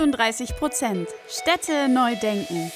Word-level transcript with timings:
38 0.00 0.56
Prozent 0.56 1.08
Städte 1.28 1.86
neu 1.86 2.16
denken. 2.16 2.72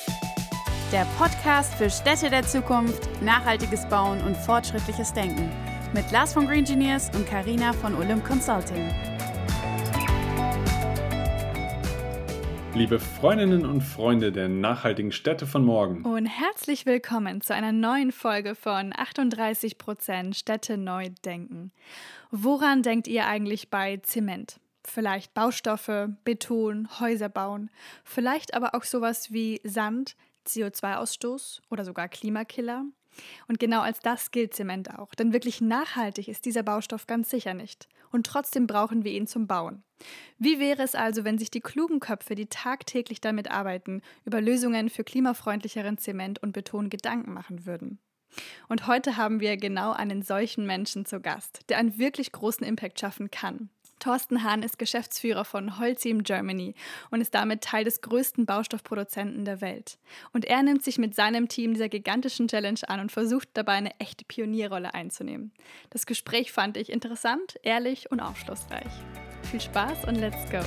Der 0.93 1.07
Podcast 1.17 1.73
für 1.75 1.89
Städte 1.89 2.29
der 2.29 2.43
Zukunft, 2.43 3.09
nachhaltiges 3.23 3.89
Bauen 3.89 4.21
und 4.25 4.37
fortschrittliches 4.37 5.15
Denken. 5.15 5.51
Mit 5.95 6.11
Lars 6.13 6.35
von 6.35 6.47
Green 6.47 6.59
Engineers 6.59 7.11
und 7.17 7.27
Karina 7.27 7.73
von 7.73 7.95
Olymp 7.95 8.27
Consulting. 8.27 8.91
Liebe 12.75 13.01
Freundinnen 13.01 13.65
und 13.65 13.81
Freunde 13.81 14.31
der 14.31 14.51
nachhaltigen 14.51 15.11
Städte 15.11 15.47
von 15.47 15.65
morgen. 15.65 16.03
Und 16.03 16.27
herzlich 16.27 16.85
willkommen 16.85 17.41
zu 17.41 17.55
einer 17.55 17.73
neuen 17.73 18.13
Folge 18.13 18.55
von 18.55 18.93
38 18.95 19.79
Prozent 19.79 20.37
Städte 20.37 20.77
neu 20.77 21.09
denken. 21.25 21.73
Woran 22.31 22.83
denkt 22.83 23.09
ihr 23.09 23.27
eigentlich 23.27 23.71
bei 23.71 23.97
Zement? 24.03 24.61
Vielleicht 24.87 25.35
Baustoffe, 25.35 26.09
Beton, 26.25 26.89
Häuser 27.01 27.29
bauen, 27.29 27.71
vielleicht 28.05 28.55
aber 28.55 28.75
auch 28.75 28.85
sowas 28.85 29.33
wie 29.33 29.61
Sand, 29.65 30.17
CO2-Ausstoß 30.47 31.63
oder 31.71 31.85
sogar 31.85 32.09
Klimakiller. 32.09 32.85
Und 33.49 33.61
genau 33.61 33.81
als 33.81 34.01
das 34.01 34.31
gilt 34.31 34.55
Zement 34.55 34.99
auch, 34.99 35.15
denn 35.15 35.33
wirklich 35.33 35.61
nachhaltig 35.61 36.29
ist 36.29 36.45
dieser 36.45 36.63
Baustoff 36.63 37.07
ganz 37.07 37.31
sicher 37.31 37.55
nicht. 37.55 37.89
Und 38.11 38.27
trotzdem 38.27 38.67
brauchen 38.67 39.05
wir 39.05 39.13
ihn 39.13 39.27
zum 39.27 39.47
Bauen. 39.47 39.83
Wie 40.39 40.59
wäre 40.59 40.83
es 40.83 40.95
also, 40.95 41.25
wenn 41.25 41.39
sich 41.39 41.51
die 41.51 41.61
klugen 41.61 42.01
Köpfe, 42.01 42.35
die 42.35 42.47
tagtäglich 42.47 43.21
damit 43.21 43.51
arbeiten, 43.51 44.03
über 44.25 44.41
Lösungen 44.41 44.91
für 44.91 45.05
klimafreundlicheren 45.05 45.99
Zement 45.99 46.43
und 46.43 46.53
Beton 46.53 46.91
Gedanken 46.91 47.33
machen 47.33 47.67
würden? 47.67 47.99
Und 48.69 48.87
heute 48.87 49.17
haben 49.17 49.41
wir 49.41 49.57
genau 49.57 49.93
einen 49.93 50.23
solchen 50.23 50.67
Menschen 50.67 51.07
zu 51.07 51.21
Gast, 51.21 51.61
der 51.69 51.79
einen 51.79 51.99
wirklich 51.99 52.33
großen 52.33 52.67
Impact 52.67 52.99
schaffen 53.01 53.31
kann. 53.31 53.71
Thorsten 54.05 54.45
Hahn 54.45 54.63
ist 54.63 54.79
Geschäftsführer 54.79 55.47
von 55.47 55.79
Holcim 55.79 56.25
Germany 56.25 56.75
und 57.11 57.23
ist 57.23 57.35
damit 57.35 57.63
Teil 57.63 57.85
des 57.85 58.03
größten 58.03 58.45
Baustoffproduzenten 58.45 59.47
der 59.47 59.63
Welt. 59.63 59.97
Und 60.35 60.45
er 60.45 60.63
nimmt 60.63 60.85
sich 60.85 60.99
mit 60.99 61.15
seinem 61.15 61.49
Team 61.49 61.73
dieser 61.73 61.89
gigantischen 61.89 62.47
Challenge 62.47 62.81
an 62.87 63.01
und 63.01 63.13
versucht 63.13 63.49
dabei 63.55 63.73
eine 63.73 63.99
echte 64.01 64.27
Pionierrolle 64.27 64.93
einzunehmen. 64.93 65.53
Das 65.89 66.05
Gespräch 66.05 66.53
fand 66.53 66.77
ich 66.77 66.93
interessant, 66.93 67.59
ehrlich 67.63 68.11
und 68.11 68.21
aufschlussreich. 68.21 68.93
Viel 69.51 69.63
Spaß 69.63 70.05
und 70.07 70.17
let's 70.17 70.51
go! 70.51 70.61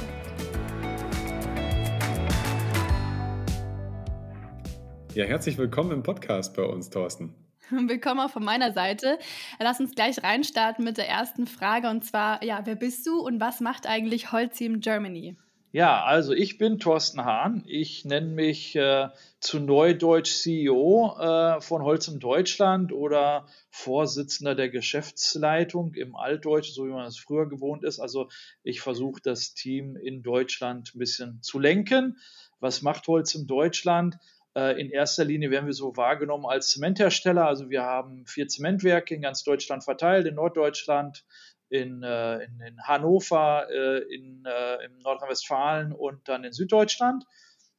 Ja, 5.14 5.26
herzlich 5.26 5.60
willkommen 5.60 5.92
im 5.92 6.02
Podcast 6.02 6.56
bei 6.56 6.64
uns, 6.64 6.90
Thorsten. 6.90 7.36
Willkommen 7.72 8.22
auch 8.22 8.30
von 8.30 8.46
meiner 8.46 8.72
Seite. 8.72 9.20
Lass 9.60 9.82
uns 9.82 9.94
gleich 9.94 10.24
reinstarten 10.24 10.86
mit 10.86 10.98
der 10.98 11.10
ersten 11.10 11.48
Frage 11.48 11.90
und 11.90 12.06
zwar, 12.06 12.42
ja, 12.44 12.62
wer 12.64 12.76
bist 12.76 13.06
du 13.06 13.20
und 13.20 13.42
was 13.42 13.60
macht 13.60 13.88
eigentlich 13.88 14.32
Holcim 14.32 14.80
Germany? 14.80 15.36
Ja, 15.74 16.06
also 16.06 16.32
ich 16.32 16.58
bin 16.58 16.80
Thorsten 16.80 17.26
Hahn. 17.26 17.64
Ich 17.68 18.06
nenne 18.06 18.28
mich 18.28 18.74
äh, 18.78 19.10
zu 19.42 19.60
Neudeutsch 19.60 20.32
CEO 20.32 21.18
äh, 21.20 21.60
von 21.60 21.84
Holcim 21.84 22.20
Deutschland 22.20 22.94
oder 22.94 23.48
Vorsitzender 23.70 24.56
der 24.56 24.70
Geschäftsleitung 24.70 25.94
im 25.94 26.16
Altdeutsch, 26.16 26.72
so 26.72 26.86
wie 26.86 26.92
man 26.92 27.06
es 27.06 27.18
früher 27.18 27.50
gewohnt 27.50 27.84
ist. 27.84 28.00
Also 28.00 28.30
ich 28.64 28.80
versuche 28.80 29.22
das 29.22 29.56
Team 29.56 29.98
in 29.98 30.24
Deutschland 30.24 30.94
ein 30.96 31.00
bisschen 31.00 31.42
zu 31.42 31.60
lenken. 31.60 32.18
Was 32.62 32.82
macht 32.82 33.06
Holcim 33.08 33.46
Deutschland? 33.46 34.18
Äh, 34.58 34.82
in 34.82 34.90
erster 34.90 35.24
Linie 35.24 35.52
werden 35.52 35.68
wir 35.68 35.74
so 35.74 35.96
wahrgenommen 35.98 36.48
als 36.48 36.72
Zementhersteller. 36.72 37.46
Also 37.46 37.70
wir 37.70 37.84
haben 37.84 38.26
vier 38.26 38.48
Zementwerke 38.48 39.14
in 39.14 39.22
ganz 39.22 39.44
Deutschland 39.44 39.84
verteilt, 39.84 40.26
in 40.26 40.34
Norddeutschland, 40.34 41.26
in, 41.70 42.02
äh, 42.02 42.44
in, 42.44 42.60
in 42.62 42.82
Hannover, 42.82 43.68
äh, 43.70 44.00
in, 44.12 44.46
in 44.86 44.98
Nordrhein-Westfalen 45.04 45.94
und 45.94 46.28
dann 46.28 46.44
in 46.44 46.54
Süddeutschland. 46.54 47.26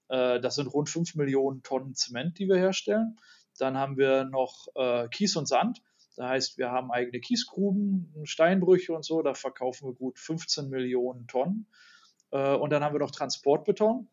das 0.09 0.55
sind 0.55 0.69
rund 0.69 0.89
5 0.89 1.17
Millionen 1.17 1.63
Tonnen 1.63 1.95
Zement, 1.95 2.39
die 2.39 2.49
wir 2.49 2.57
herstellen. 2.57 3.19
Dann 3.59 3.77
haben 3.77 3.99
wir 3.99 4.25
noch 4.25 4.69
Kies 5.11 5.37
und 5.37 5.47
Sand. 5.47 5.83
Das 6.17 6.27
heißt, 6.27 6.59
wir 6.59 6.71
haben 6.71 6.91
eigene 6.91 7.21
Kiesgruben, 7.21 8.11
Steinbrüche 8.25 8.95
und 8.95 9.05
so. 9.05 9.21
Da 9.21 9.35
verkaufen 9.35 9.89
wir 9.89 9.95
gut 9.95 10.19
15 10.19 10.71
Millionen 10.71 11.27
Tonnen. 11.27 11.67
und 12.31 12.71
dann 12.71 12.83
haben 12.83 12.95
wir 12.95 13.01
noch 13.01 13.11
Transportbeton. 13.11 14.09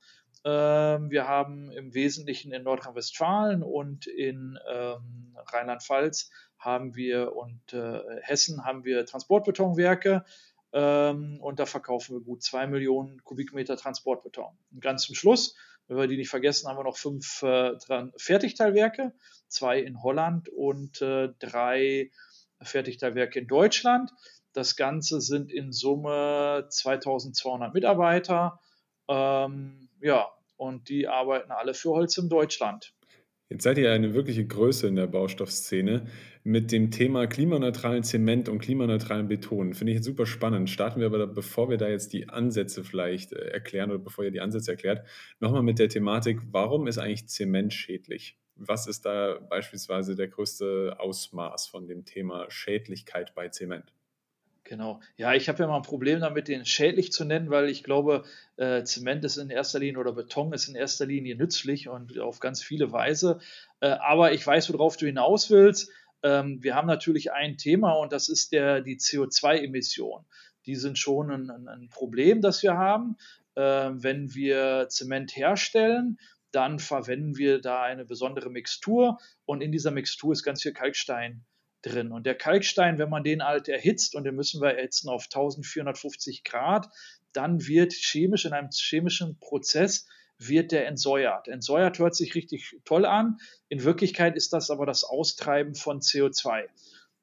Ähm, 0.46 1.10
wir 1.10 1.28
haben 1.28 1.72
im 1.72 1.96
Wesentlichen 1.96 2.54
in 2.54 2.62
Nordrhein-Westfalen 2.62 3.64
und 3.64 4.06
in 4.06 4.60
ähm, 4.72 5.36
Rheinland-Pfalz 5.52 6.30
haben 6.60 6.96
wir 6.96 7.36
und 7.36 7.74
äh, 7.74 8.00
Hessen 8.22 8.64
haben 8.64 8.86
wir 8.86 9.08
Transportbetonwerke 9.08 10.24
ähm, 10.72 11.40
und 11.42 11.60
da 11.60 11.66
verkaufen 11.66 12.18
wir 12.18 12.22
gut 12.24 12.44
zwei 12.44 12.68
Millionen 12.68 13.24
Kubikmeter 13.24 13.76
Transportbeton. 13.76 14.56
Und 14.72 14.82
ganz 14.82 15.04
zum 15.04 15.16
Schluss, 15.16 15.56
wenn 15.88 15.98
wir 15.98 16.08
die 16.08 16.18
nicht 16.18 16.30
vergessen, 16.30 16.68
haben 16.70 16.78
wir 16.78 16.84
noch 16.84 16.98
fünf 16.98 17.42
äh, 17.42 17.74
Fertigteilwerke, 18.18 19.14
zwei 19.48 19.80
in 19.80 20.04
Holland 20.04 20.50
und 20.50 21.02
äh, 21.02 21.30
drei 21.40 22.12
Fertigteilwerke 22.62 23.40
in 23.40 23.48
Deutschland. 23.48 24.12
Das 24.54 24.76
Ganze 24.76 25.22
sind 25.22 25.52
in 25.52 25.72
Summe 25.72 26.68
2200 26.70 27.74
Mitarbeiter. 27.74 28.60
Ähm, 29.08 29.90
ja, 30.02 30.35
und 30.58 30.90
die 30.90 31.08
arbeiten 31.08 31.52
alle 31.52 31.74
für 31.74 31.90
Holz 31.92 32.18
in 32.18 32.30
Deutschland. 32.30 32.94
Jetzt 33.48 33.64
seid 33.64 33.78
ihr 33.78 33.92
eine 33.92 34.16
wirkliche 34.16 34.46
Größe 34.46 34.88
in 34.88 34.96
der 34.96 35.06
Baustoffszene 35.06 36.08
mit 36.44 36.72
dem 36.72 36.90
Thema 36.90 37.28
klimaneutralen 37.28 38.04
Zement 38.04 38.50
und 38.50 38.58
klimaneutralen 38.60 39.28
Beton. 39.28 39.76
Finde 39.76 39.92
ich 39.92 39.98
jetzt 39.98 40.06
super 40.06 40.26
spannend. 40.26 40.70
Starten 40.70 41.00
wir 41.00 41.08
aber, 41.08 41.20
da, 41.20 41.26
bevor 41.28 41.70
wir 41.70 41.78
da 41.78 41.88
jetzt 41.88 42.14
die 42.14 42.28
Ansätze 42.28 42.84
vielleicht 42.84 43.34
äh, 43.34 43.50
erklären 43.50 43.92
oder 43.92 44.00
bevor 44.00 44.26
ihr 44.26 44.32
die 44.32 44.42
Ansätze 44.42 44.72
erklärt, 44.72 45.08
nochmal 45.40 45.62
mit 45.62 45.78
der 45.78 45.90
Thematik, 45.90 46.40
warum 46.52 46.88
ist 46.88 46.98
eigentlich 46.98 47.28
Zement 47.28 47.72
schädlich? 47.72 48.40
Was 48.56 48.88
ist 48.88 49.06
da 49.06 49.40
beispielsweise 49.48 50.16
der 50.16 50.28
größte 50.28 50.96
Ausmaß 50.98 51.68
von 51.68 51.88
dem 51.88 52.04
Thema 52.04 52.50
Schädlichkeit 52.50 53.36
bei 53.36 53.50
Zement? 53.50 53.95
Genau. 54.66 55.00
Ja, 55.16 55.36
ich 55.36 55.48
habe 55.48 55.60
ja 55.60 55.68
mal 55.68 55.76
ein 55.78 55.84
Problem 55.84 56.20
damit, 56.22 56.48
den 56.48 56.66
schädlich 56.66 57.12
zu 57.12 57.24
nennen, 57.24 57.52
weil 57.52 57.70
ich 57.70 57.84
glaube, 57.84 58.24
äh, 58.58 58.84
Zement 58.84 59.24
ist 59.24 59.38
in 59.38 59.52
erster 59.52 59.78
Linie 59.78 60.00
oder 60.00 60.14
Beton 60.14 60.54
ist 60.54 60.68
in 60.68 60.74
erster 60.74 61.06
Linie 61.06 61.36
nützlich 61.36 61.88
und 61.88 62.18
auf 62.20 62.40
ganz 62.40 62.64
viele 62.64 62.92
Weise. 62.92 63.40
Äh, 63.80 63.90
aber 63.90 64.34
ich 64.34 64.46
weiß, 64.46 64.74
worauf 64.74 64.98
du 64.98 65.06
hinaus 65.06 65.52
willst. 65.52 65.92
Ähm, 66.24 66.64
wir 66.64 66.74
haben 66.74 66.88
natürlich 66.88 67.32
ein 67.32 67.58
Thema 67.58 67.92
und 67.94 68.12
das 68.12 68.28
ist 68.28 68.54
der, 68.54 68.82
die 68.82 68.98
CO2-Emission. 68.98 70.26
Die 70.66 70.76
sind 70.76 70.98
schon 70.98 71.30
ein, 71.30 71.52
ein, 71.52 71.68
ein, 71.68 71.90
Problem, 71.90 72.42
das 72.42 72.64
wir 72.64 72.76
haben. 72.76 73.18
Äh, 73.54 73.62
wenn 73.62 74.34
wir 74.34 74.88
Zement 74.90 75.36
herstellen, 75.36 76.18
dann 76.52 76.80
verwenden 76.80 77.38
wir 77.38 77.62
da 77.62 77.84
eine 77.84 78.04
besondere 78.04 78.50
Mixtur 78.50 79.20
und 79.46 79.62
in 79.62 79.72
dieser 79.72 79.92
Mixtur 79.92 80.34
ist 80.34 80.42
ganz 80.42 80.64
viel 80.64 80.74
Kalkstein 80.74 81.46
drin. 81.86 82.12
Und 82.12 82.26
der 82.26 82.36
Kalkstein, 82.36 82.98
wenn 82.98 83.10
man 83.10 83.24
den 83.24 83.44
halt 83.44 83.68
erhitzt, 83.68 84.16
und 84.16 84.24
den 84.24 84.36
müssen 84.36 84.62
wir 84.62 84.76
erhitzen 84.76 85.10
auf 85.10 85.26
1450 85.26 86.44
Grad, 86.44 86.90
dann 87.34 87.68
wird 87.68 87.94
chemisch 87.94 88.46
in 88.46 88.54
einem 88.54 88.70
chemischen 88.72 89.38
Prozess 89.40 90.08
wird 90.38 90.72
der 90.72 90.88
entsäuert. 90.88 91.48
Entsäuert 91.48 92.00
hört 92.00 92.16
sich 92.16 92.36
richtig 92.36 92.78
toll 92.84 93.06
an. 93.06 93.38
In 93.70 93.84
Wirklichkeit 93.84 94.36
ist 94.36 94.54
das 94.54 94.70
aber 94.70 94.86
das 94.86 95.04
Austreiben 95.04 95.76
von 95.76 96.02
CO2. 96.02 96.66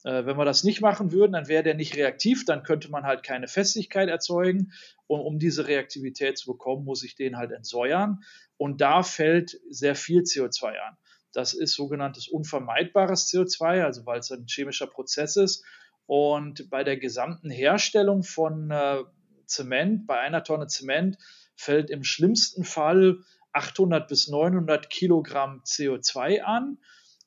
Äh, 0.05 0.27
wenn 0.27 0.37
wir 0.37 0.45
das 0.45 0.65
nicht 0.65 0.81
machen 0.81 1.13
würden, 1.13 1.33
dann 1.33 1.49
wäre 1.49 1.63
der 1.63 1.75
nicht 1.75 1.97
reaktiv, 1.97 2.45
dann 2.45 2.63
könnte 2.63 2.91
man 2.91 3.05
halt 3.05 3.23
keine 3.23 3.49
Festigkeit 3.49 4.09
erzeugen. 4.09 4.73
Und 5.07 5.21
um 5.21 5.39
diese 5.39 5.69
Reaktivität 5.69 6.39
zu 6.39 6.53
bekommen, 6.53 6.85
muss 6.85 7.05
ich 7.05 7.15
den 7.15 7.37
halt 7.37 7.53
entsäuern. 7.53 8.21
Und 8.57 8.81
da 8.81 9.03
fällt 9.03 9.61
sehr 9.69 9.95
viel 9.95 10.23
CO2 10.23 10.79
an. 10.79 10.97
Das 11.33 11.55
ist 11.55 11.75
sogenanntes 11.75 12.29
unvermeidbares 12.29 13.29
CO2, 13.29 13.83
also 13.85 14.07
weil 14.07 14.21
es 14.21 14.31
ein 14.31 14.47
chemischer 14.47 14.87
Prozess 14.87 15.37
ist. 15.37 15.65
Und 16.07 16.69
bei 16.69 16.85
der 16.85 16.97
gesamten 16.97 17.51
Herstellung 17.51 18.23
von 18.23 18.71
äh, 18.71 19.03
Zement, 19.47 20.07
bei 20.07 20.19
einer 20.19 20.45
Tonne 20.45 20.67
Zement, 20.67 21.17
fällt 21.57 21.91
im 21.91 22.05
schlimmsten 22.05 22.65
Fall 22.65 23.19
800 23.53 24.09
bis 24.09 24.29
900 24.29 24.91
Kilogramm 24.91 25.63
CO2 25.65 26.41
an. 26.41 26.79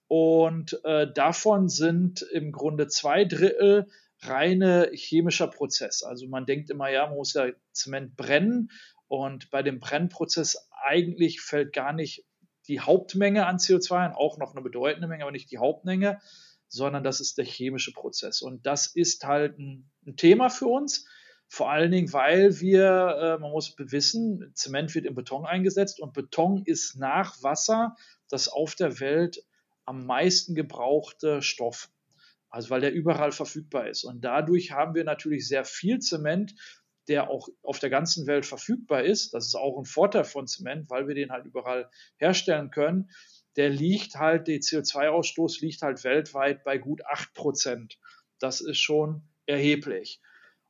Und 0.07 0.79
äh, 0.83 1.11
davon 1.11 1.67
sind 1.67 2.21
im 2.21 2.51
Grunde 2.51 2.87
zwei 2.87 3.25
Drittel 3.25 3.87
reine 4.21 4.91
chemischer 4.93 5.47
Prozess. 5.47 6.03
Also 6.03 6.27
man 6.27 6.45
denkt 6.45 6.69
immer, 6.69 6.89
ja, 6.89 7.07
man 7.07 7.15
muss 7.15 7.33
ja 7.33 7.47
Zement 7.71 8.15
brennen. 8.15 8.69
Und 9.07 9.49
bei 9.51 9.61
dem 9.61 9.79
Brennprozess 9.79 10.69
eigentlich 10.83 11.41
fällt 11.41 11.73
gar 11.73 11.93
nicht 11.93 12.25
die 12.67 12.79
Hauptmenge 12.79 13.45
an 13.45 13.57
CO2 13.57 13.95
an, 13.97 14.13
auch 14.13 14.37
noch 14.37 14.51
eine 14.53 14.61
bedeutende 14.61 15.07
Menge, 15.07 15.23
aber 15.23 15.31
nicht 15.31 15.51
die 15.51 15.57
Hauptmenge, 15.57 16.19
sondern 16.67 17.03
das 17.03 17.19
ist 17.19 17.37
der 17.37 17.45
chemische 17.45 17.93
Prozess. 17.93 18.41
Und 18.41 18.65
das 18.65 18.87
ist 18.87 19.25
halt 19.25 19.57
ein, 19.59 19.89
ein 20.05 20.17
Thema 20.17 20.49
für 20.49 20.67
uns. 20.67 21.07
Vor 21.47 21.71
allen 21.71 21.91
Dingen, 21.91 22.11
weil 22.11 22.59
wir, 22.59 23.37
äh, 23.37 23.41
man 23.41 23.51
muss 23.51 23.75
wissen, 23.77 24.51
Zement 24.55 24.93
wird 24.95 25.05
in 25.05 25.15
Beton 25.15 25.45
eingesetzt 25.45 25.99
und 25.99 26.13
Beton 26.13 26.63
ist 26.65 26.97
nach 26.97 27.41
Wasser 27.43 27.95
das 28.29 28.47
auf 28.47 28.75
der 28.75 28.99
Welt 28.99 29.43
am 29.85 30.05
meisten 30.05 30.55
gebrauchte 30.55 31.41
Stoff. 31.41 31.89
Also 32.49 32.69
weil 32.69 32.81
der 32.81 32.93
überall 32.93 33.31
verfügbar 33.31 33.87
ist. 33.89 34.03
Und 34.03 34.21
dadurch 34.21 34.71
haben 34.71 34.95
wir 34.95 35.03
natürlich 35.03 35.47
sehr 35.47 35.65
viel 35.65 35.99
Zement 35.99 36.55
der 37.07 37.29
auch 37.29 37.49
auf 37.61 37.79
der 37.79 37.89
ganzen 37.89 38.27
Welt 38.27 38.45
verfügbar 38.45 39.03
ist, 39.03 39.33
das 39.33 39.47
ist 39.47 39.55
auch 39.55 39.77
ein 39.77 39.85
Vorteil 39.85 40.23
von 40.23 40.47
Zement, 40.47 40.89
weil 40.89 41.07
wir 41.07 41.15
den 41.15 41.31
halt 41.31 41.45
überall 41.45 41.89
herstellen 42.17 42.71
können, 42.71 43.09
der 43.55 43.69
liegt 43.69 44.15
halt, 44.15 44.47
der 44.47 44.59
CO2-Ausstoß 44.59 45.61
liegt 45.61 45.81
halt 45.81 46.03
weltweit 46.03 46.63
bei 46.63 46.77
gut 46.77 47.05
8 47.05 47.33
Prozent. 47.33 47.99
Das 48.39 48.61
ist 48.61 48.79
schon 48.79 49.23
erheblich. 49.45 50.19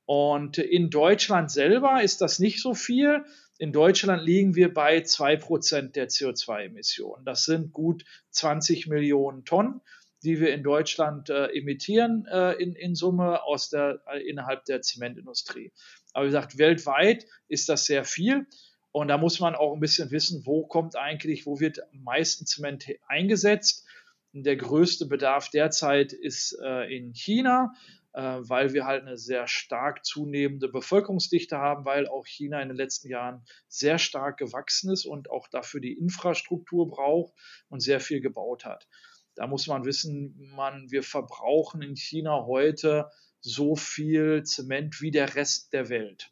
Und 0.06 0.60
in 0.60 0.92
Deutschland 0.92 1.50
selber 1.50 2.04
ist 2.04 2.22
das 2.22 2.38
nicht 2.38 2.62
so 2.62 2.76
viel. 2.76 3.26
In 3.58 3.72
Deutschland 3.72 4.24
liegen 4.24 4.54
wir 4.56 4.72
bei 4.72 5.00
2% 5.00 5.94
der 5.94 6.10
CO2-Emissionen. 6.10 7.26
Das 7.26 7.46
sind 7.46 7.74
gut 7.74 8.06
20 8.30 8.88
Millionen 8.88 9.46
Tonnen, 9.46 9.82
die 10.24 10.40
wir 10.40 10.54
in 10.54 10.62
Deutschland 10.62 11.30
äh, 11.30 11.48
emittieren 11.48 12.28
äh, 12.32 12.54
in, 12.54 12.76
in 12.76 12.94
Summe 12.94 13.44
aus 13.44 13.70
der, 13.70 14.02
äh, 14.08 14.20
innerhalb 14.28 14.66
der 14.66 14.82
Zementindustrie. 14.82 15.72
Aber 16.16 16.24
wie 16.24 16.30
gesagt, 16.30 16.58
weltweit 16.58 17.28
ist 17.50 17.68
das 17.68 17.86
sehr 17.86 18.06
viel. 18.06 18.48
Und 18.94 19.10
da 19.10 19.18
muss 19.18 19.42
man 19.42 19.54
auch 19.54 19.74
ein 19.74 19.82
bisschen 19.82 20.12
wissen, 20.12 20.46
wo 20.46 20.66
kommt 20.66 20.96
eigentlich, 20.96 21.46
wo 21.46 21.60
wird 21.60 21.84
am 21.92 22.04
meisten 22.04 22.46
Zement 22.46 22.86
eingesetzt. 23.08 23.86
Der 24.32 24.56
größte 24.56 25.08
Bedarf 25.08 25.50
derzeit 25.50 26.14
ist 26.14 26.58
äh, 26.64 26.96
in 26.96 27.12
China, 27.12 27.74
äh, 28.14 28.22
weil 28.22 28.72
wir 28.72 28.86
halt 28.86 29.02
eine 29.02 29.18
sehr 29.18 29.46
stark 29.48 30.06
zunehmende 30.06 30.70
Bevölkerungsdichte 30.70 31.58
haben, 31.58 31.84
weil 31.84 32.08
auch 32.08 32.26
China 32.26 32.62
in 32.62 32.70
den 32.70 32.78
letzten 32.78 33.10
Jahren 33.10 33.44
sehr 33.68 33.98
stark 33.98 34.38
gewachsen 34.38 34.94
ist 34.94 35.06
und 35.06 35.30
auch 35.30 35.50
dafür 35.50 35.82
die 35.82 35.98
Infrastruktur 35.98 36.88
braucht 36.88 37.34
und 37.68 37.82
sehr 37.82 38.00
viel 38.00 38.22
gebaut 38.22 38.64
hat. 38.64 38.88
Da 39.36 39.48
muss 39.48 39.68
man 39.68 39.84
wissen, 39.84 40.34
man, 40.56 40.90
wir 40.92 41.04
verbrauchen 41.04 41.82
in 41.82 41.98
China 41.98 42.46
heute 42.46 43.10
so 43.46 43.76
viel 43.76 44.44
Zement 44.44 45.02
wie 45.02 45.12
der 45.12 45.36
Rest 45.36 45.72
der 45.72 45.90
Welt. 45.90 46.32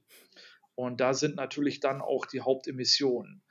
Und 0.75 0.99
da 0.99 1.13
sind 1.13 1.35
natürlich 1.35 1.79
dann 1.79 2.01
auch 2.01 2.25
die 2.25 2.41
Hauptemissionen. 2.41 3.43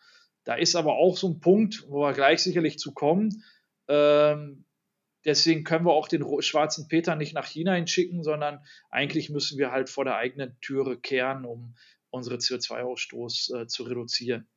Da 0.45 0.57
ist 0.57 0.75
aber 0.75 0.95
auch 0.97 1.17
so 1.17 1.29
ein 1.29 1.41
Punkt, 1.41 1.85
wo 1.89 2.01
wir 2.01 2.13
gleich 2.13 2.43
sicherlich 2.43 2.79
zu 2.79 2.93
kommen. 2.93 3.45
Ähm, 3.87 4.65
deswegen 5.25 5.63
können 5.63 5.87
wir 5.87 5.93
auch 5.93 6.09
den 6.09 6.25
schwarzen 6.43 6.89
Peter 6.89 7.15
nicht 7.15 7.35
nach 7.35 7.47
China 7.47 7.75
hinschicken, 7.75 8.25
sondern 8.25 8.65
eigentlich 8.91 9.31
müssen 9.31 9.59
wir 9.59 9.71
halt 9.71 9.89
vor 9.89 10.05
der 10.05 10.17
eigenen 10.17 10.59
Türe 10.61 10.99
kehren, 10.99 11.45
um 11.45 11.77
unsere 12.11 12.37
CO2-Ausstoß 12.37 13.63
äh, 13.63 13.67
zu 13.69 13.85
reduzieren, 13.85 14.49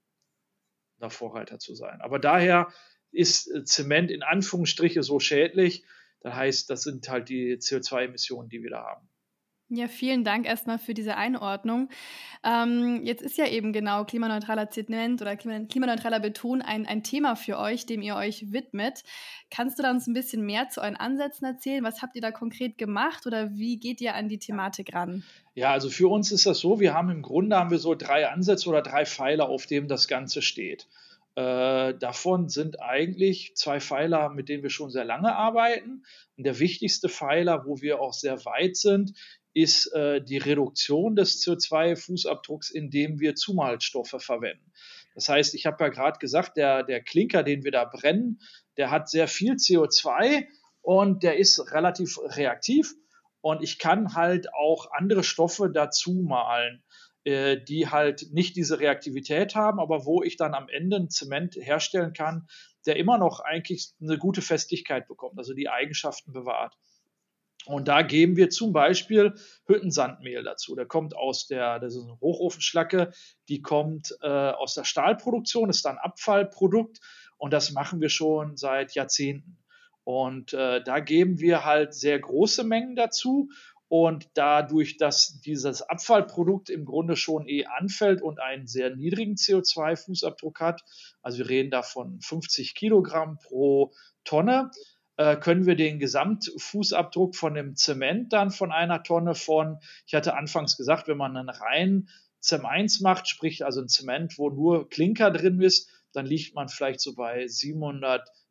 da 0.98 1.10
Vorreiter 1.10 1.60
zu 1.60 1.76
sein. 1.76 2.02
Aber 2.02 2.18
daher 2.18 2.74
ist 3.12 3.52
äh, 3.52 3.64
Zement 3.64 4.10
in 4.10 4.24
Anführungsstriche 4.24 5.04
so 5.04 5.20
schädlich. 5.20 5.84
Das 6.26 6.34
heißt, 6.34 6.70
das 6.72 6.82
sind 6.82 7.08
halt 7.08 7.30
die 7.30 7.56
CO2-Emissionen, 7.56 8.50
die 8.50 8.64
wir 8.64 8.72
da 8.72 8.84
haben. 8.84 9.08
Ja, 9.70 9.88
vielen 9.88 10.24
Dank 10.24 10.48
erstmal 10.48 10.80
für 10.80 10.96
diese 10.96 11.18
Einordnung. 11.18 11.90
Ähm, 12.44 13.02
jetzt 13.04 13.22
ist 13.22 13.38
ja 13.38 13.48
eben 13.48 13.74
genau 13.74 14.06
klimaneutraler 14.06 14.72
Zement 14.72 15.22
oder 15.22 15.36
klimaneutraler 15.36 16.20
Beton 16.20 16.64
ein, 16.64 16.88
ein 16.88 17.04
Thema 17.04 17.36
für 17.36 17.60
euch, 17.60 17.86
dem 17.86 18.02
ihr 18.02 18.16
euch 18.16 18.52
widmet. 18.52 19.04
Kannst 19.52 19.78
du 19.78 19.84
da 19.84 19.92
uns 19.92 20.08
ein 20.08 20.16
bisschen 20.16 20.44
mehr 20.44 20.70
zu 20.70 20.82
euren 20.82 20.96
Ansätzen 20.96 21.46
erzählen? 21.46 21.84
Was 21.84 22.02
habt 22.02 22.16
ihr 22.16 22.24
da 22.24 22.32
konkret 22.32 22.80
gemacht 22.80 23.28
oder 23.28 23.52
wie 23.54 23.78
geht 23.78 24.02
ihr 24.02 24.16
an 24.16 24.28
die 24.28 24.40
Thematik 24.40 24.96
ran? 24.96 25.24
Ja, 25.54 25.72
also 25.72 25.92
für 25.92 26.08
uns 26.08 26.32
ist 26.32 26.48
das 26.48 26.58
so, 26.58 26.80
wir 26.80 26.96
haben 26.96 27.12
im 27.12 27.22
Grunde 27.22 27.56
haben 27.56 27.70
wir 27.70 27.78
so 27.78 27.94
drei 27.94 28.28
Ansätze 28.28 28.68
oder 28.68 28.82
drei 28.82 29.06
Pfeiler, 29.06 29.48
auf 29.48 29.68
denen 29.68 29.88
das 29.88 30.08
Ganze 30.08 30.42
steht. 30.42 30.88
Äh, 31.36 31.94
davon 31.96 32.48
sind 32.48 32.82
eigentlich 32.82 33.56
zwei 33.56 33.82
Pfeiler, 33.82 34.30
mit 34.30 34.48
denen 34.48 34.64
wir 34.64 34.70
schon 34.70 34.90
sehr 34.90 35.04
lange 35.04 35.36
arbeiten. 35.36 36.04
Und 36.38 36.46
der 36.46 36.60
wichtigste 36.60 37.10
Pfeiler, 37.10 37.66
wo 37.66 37.82
wir 37.82 38.00
auch 38.00 38.14
sehr 38.14 38.46
weit 38.46 38.78
sind, 38.78 39.14
ist 39.54 39.94
äh, 39.94 40.22
die 40.22 40.38
Reduktion 40.38 41.16
des 41.16 41.42
CO2-Fußabdrucks, 41.42 42.72
indem 42.72 43.20
wir 43.20 43.36
Zumalstoffe 43.36 44.16
verwenden. 44.20 44.72
Das 45.14 45.30
heißt, 45.30 45.56
ich 45.56 45.66
habe 45.66 45.84
ja 45.84 45.90
gerade 45.90 46.20
gesagt, 46.20 46.58
der, 46.58 46.84
der 46.84 47.02
Klinker, 47.02 47.44
den 47.44 47.64
wir 47.64 47.72
da 47.72 47.86
brennen, 47.86 48.40
der 48.78 48.92
hat 48.92 49.10
sehr 49.10 49.28
viel 49.28 49.54
CO2 49.54 50.46
und 50.82 51.24
der 51.24 51.38
ist 51.38 51.72
relativ 51.72 52.18
reaktiv. 52.22 52.94
Und 53.42 53.62
ich 53.62 53.80
kann 53.80 54.14
halt 54.14 54.54
auch 54.54 54.92
andere 54.92 55.24
Stoffe 55.24 55.70
dazu 55.70 56.14
malen, 56.14 56.84
äh, 57.26 57.58
die 57.62 57.90
halt 57.90 58.32
nicht 58.32 58.56
diese 58.56 58.80
Reaktivität 58.80 59.56
haben, 59.56 59.80
aber 59.80 60.06
wo 60.06 60.24
ich 60.24 60.38
dann 60.38 60.54
am 60.54 60.70
Ende 60.70 60.98
ein 60.98 61.10
Zement 61.10 61.56
herstellen 61.56 62.14
kann, 62.14 62.48
der 62.86 62.98
immer 62.98 63.18
noch 63.18 63.40
eigentlich 63.40 63.94
eine 64.00 64.18
gute 64.18 64.42
Festigkeit 64.42 65.08
bekommt, 65.08 65.38
also 65.38 65.54
die 65.54 65.68
Eigenschaften 65.68 66.32
bewahrt. 66.32 66.78
Und 67.66 67.88
da 67.88 68.04
geben 68.04 68.38
wir 68.38 68.52
zum 68.52 68.74
Beispiel 68.74 69.34
Hüttensandmehl 69.66 70.44
dazu. 70.44 70.76
Der 70.76 70.86
kommt 70.86 71.16
aus 71.16 71.48
der, 71.48 71.80
das 71.80 71.96
ist 71.96 72.04
eine 72.04 72.20
Hochofenschlacke, 72.22 73.12
die 73.50 73.62
kommt 73.64 74.16
äh, 74.22 74.28
aus 74.28 74.76
der 74.76 74.84
Stahlproduktion, 74.84 75.72
ist 75.72 75.84
dann 75.84 75.98
Abfallprodukt 75.98 77.00
und 77.38 77.54
das 77.54 77.72
machen 77.72 78.02
wir 78.02 78.10
schon 78.10 78.56
seit 78.56 78.94
Jahrzehnten. 78.94 79.58
Und 80.04 80.54
äh, 80.54 80.84
da 80.84 81.00
geben 81.00 81.40
wir 81.40 81.66
halt 81.66 81.96
sehr 81.96 82.20
große 82.20 82.64
Mengen 82.64 82.96
dazu. 82.96 83.50
Und 83.88 84.30
dadurch, 84.34 84.98
dass 84.98 85.40
dieses 85.42 85.82
Abfallprodukt 85.84 86.70
im 86.70 86.86
Grunde 86.86 87.16
schon 87.16 87.48
eh 87.48 87.66
anfällt 87.66 88.22
und 88.22 88.40
einen 88.40 88.66
sehr 88.66 88.96
niedrigen 88.96 89.36
CO2-Fußabdruck 89.36 90.60
hat, 90.60 90.82
also 91.22 91.40
wir 91.40 91.50
reden 91.50 91.70
da 91.70 91.84
von 91.84 92.20
50 92.20 92.74
Kilogramm 92.74 93.38
pro 93.38 93.94
Tonne, 94.24 94.72
äh, 95.18 95.38
können 95.38 95.66
wir 95.66 95.76
den 95.76 96.00
Gesamtfußabdruck 96.00 97.36
von 97.36 97.54
dem 97.54 97.76
Zement 97.76 98.34
dann 98.34 98.50
von 98.50 98.72
einer 98.72 99.04
Tonne 99.04 99.36
von, 99.36 99.80
ich 100.08 100.16
hatte 100.16 100.36
anfangs 100.36 100.78
gesagt, 100.78 101.08
wenn 101.08 101.18
man 101.18 101.38
einen 101.38 101.50
reinen 101.50 102.10
ZEM1 102.42 103.02
macht, 103.04 103.28
sprich 103.28 103.66
also 103.66 103.82
ein 103.82 103.88
Zement, 103.88 104.38
wo 104.38 104.50
nur 104.50 104.90
Klinker 104.90 105.32
drin 105.32 105.62
ist, 105.62 105.90
dann 106.12 106.26
liegt 106.26 106.56
man 106.56 106.70
vielleicht 106.70 107.02
so 107.02 107.16
bei 107.16 107.48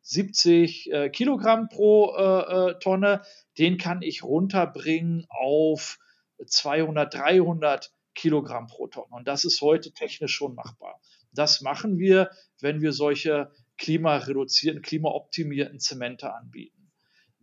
770 0.05 0.91
äh, 0.91 1.09
Kilogramm 1.09 1.67
pro 1.67 2.15
äh, 2.15 2.71
äh, 2.71 2.79
Tonne. 2.79 3.23
Den 3.57 3.77
kann 3.77 4.03
ich 4.03 4.23
runterbringen 4.23 5.25
auf 5.29 5.97
200, 6.45 7.11
300 7.11 7.91
Kilogramm 8.13 8.67
pro 8.67 8.87
Tonne. 8.87 9.07
Und 9.09 9.27
das 9.27 9.45
ist 9.45 9.61
heute 9.61 9.91
technisch 9.93 10.35
schon 10.35 10.53
machbar. 10.53 11.01
Das 11.31 11.61
machen 11.61 11.97
wir, 11.97 12.29
wenn 12.61 12.81
wir 12.81 12.93
solche 12.93 13.51
klimareduzierten, 13.77 14.83
klimaoptimierten 14.83 15.79
Zemente 15.79 16.33
anbieten. 16.33 16.91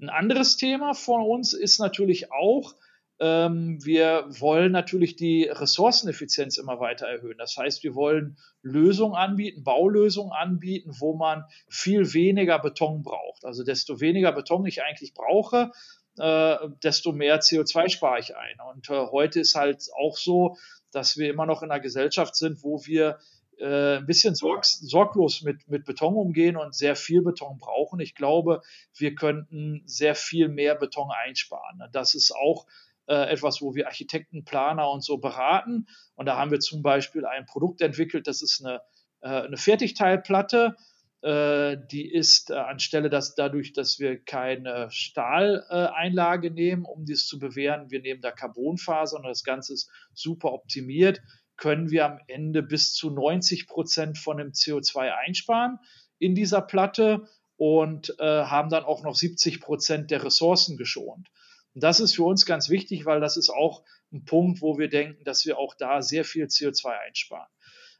Ein 0.00 0.08
anderes 0.08 0.56
Thema 0.56 0.94
von 0.94 1.20
uns 1.22 1.52
ist 1.54 1.80
natürlich 1.80 2.32
auch, 2.32 2.74
wir 3.24 4.24
wollen 4.40 4.72
natürlich 4.72 5.16
die 5.16 5.44
Ressourceneffizienz 5.44 6.58
immer 6.58 6.80
weiter 6.80 7.06
erhöhen. 7.06 7.38
Das 7.38 7.56
heißt, 7.56 7.84
wir 7.84 7.94
wollen 7.94 8.36
Lösungen 8.62 9.14
anbieten, 9.14 9.62
Baulösungen 9.62 10.32
anbieten, 10.32 10.90
wo 10.98 11.14
man 11.14 11.44
viel 11.68 12.14
weniger 12.14 12.58
Beton 12.58 13.02
braucht. 13.02 13.44
Also 13.44 13.62
desto 13.64 14.00
weniger 14.00 14.32
Beton 14.32 14.66
ich 14.66 14.82
eigentlich 14.82 15.14
brauche, 15.14 15.70
äh, 16.18 16.56
desto 16.82 17.12
mehr 17.12 17.40
CO2 17.40 17.88
spare 17.90 18.18
ich 18.18 18.36
ein. 18.36 18.56
Und 18.74 18.90
äh, 18.90 19.06
heute 19.12 19.40
ist 19.40 19.54
halt 19.54 19.88
auch 19.96 20.16
so, 20.16 20.56
dass 20.90 21.16
wir 21.16 21.30
immer 21.30 21.46
noch 21.46 21.62
in 21.62 21.70
einer 21.70 21.80
Gesellschaft 21.80 22.34
sind, 22.36 22.62
wo 22.62 22.84
wir 22.84 23.18
äh, 23.58 23.98
ein 23.98 24.06
bisschen 24.06 24.34
sorg 24.34 24.64
sorglos 24.64 25.42
mit, 25.42 25.68
mit 25.68 25.84
Beton 25.84 26.14
umgehen 26.14 26.56
und 26.56 26.74
sehr 26.74 26.96
viel 26.96 27.22
Beton 27.22 27.58
brauchen. 27.58 28.00
Ich 28.00 28.14
glaube, 28.14 28.62
wir 28.96 29.14
könnten 29.14 29.82
sehr 29.86 30.14
viel 30.14 30.48
mehr 30.48 30.74
Beton 30.74 31.10
einsparen. 31.10 31.82
Das 31.92 32.14
ist 32.14 32.34
auch 32.34 32.66
etwas, 33.06 33.60
wo 33.60 33.74
wir 33.74 33.86
Architekten, 33.86 34.44
Planer 34.44 34.90
und 34.90 35.04
so 35.04 35.18
beraten. 35.18 35.86
Und 36.14 36.26
da 36.26 36.36
haben 36.36 36.50
wir 36.50 36.60
zum 36.60 36.82
Beispiel 36.82 37.26
ein 37.26 37.46
Produkt 37.46 37.80
entwickelt, 37.80 38.26
das 38.26 38.42
ist 38.42 38.64
eine, 38.64 38.80
äh, 39.20 39.46
eine 39.46 39.56
Fertigteilplatte. 39.56 40.76
Äh, 41.22 41.76
die 41.90 42.10
ist 42.10 42.50
äh, 42.50 42.54
anstelle, 42.54 43.10
dass 43.10 43.34
dadurch, 43.34 43.72
dass 43.72 43.98
wir 43.98 44.22
keine 44.22 44.88
Stahleinlage 44.90 46.50
nehmen, 46.50 46.84
um 46.84 47.04
dies 47.04 47.26
zu 47.26 47.38
bewähren, 47.38 47.90
wir 47.90 48.00
nehmen 48.00 48.20
da 48.20 48.30
Carbonfaser 48.30 49.16
und 49.16 49.24
das 49.24 49.44
Ganze 49.44 49.74
ist 49.74 49.90
super 50.14 50.52
optimiert 50.52 51.20
können 51.62 51.92
wir 51.92 52.06
am 52.06 52.18
Ende 52.26 52.60
bis 52.60 52.92
zu 52.92 53.10
90 53.10 53.68
Prozent 53.68 54.18
von 54.18 54.38
dem 54.38 54.50
CO2 54.50 55.12
einsparen 55.14 55.78
in 56.18 56.34
dieser 56.34 56.60
Platte 56.60 57.28
und 57.56 58.18
äh, 58.18 58.24
haben 58.24 58.68
dann 58.68 58.82
auch 58.82 59.04
noch 59.04 59.14
70 59.14 59.60
Prozent 59.60 60.10
der 60.10 60.24
Ressourcen 60.24 60.76
geschont. 60.76 61.28
Und 61.74 61.82
das 61.82 62.00
ist 62.00 62.14
für 62.14 62.24
uns 62.24 62.46
ganz 62.46 62.68
wichtig, 62.68 63.06
weil 63.06 63.20
das 63.20 63.36
ist 63.36 63.50
auch 63.50 63.82
ein 64.12 64.24
Punkt, 64.24 64.60
wo 64.60 64.78
wir 64.78 64.88
denken, 64.88 65.24
dass 65.24 65.44
wir 65.46 65.58
auch 65.58 65.74
da 65.74 66.02
sehr 66.02 66.24
viel 66.24 66.46
CO2 66.46 66.88
einsparen. 67.06 67.48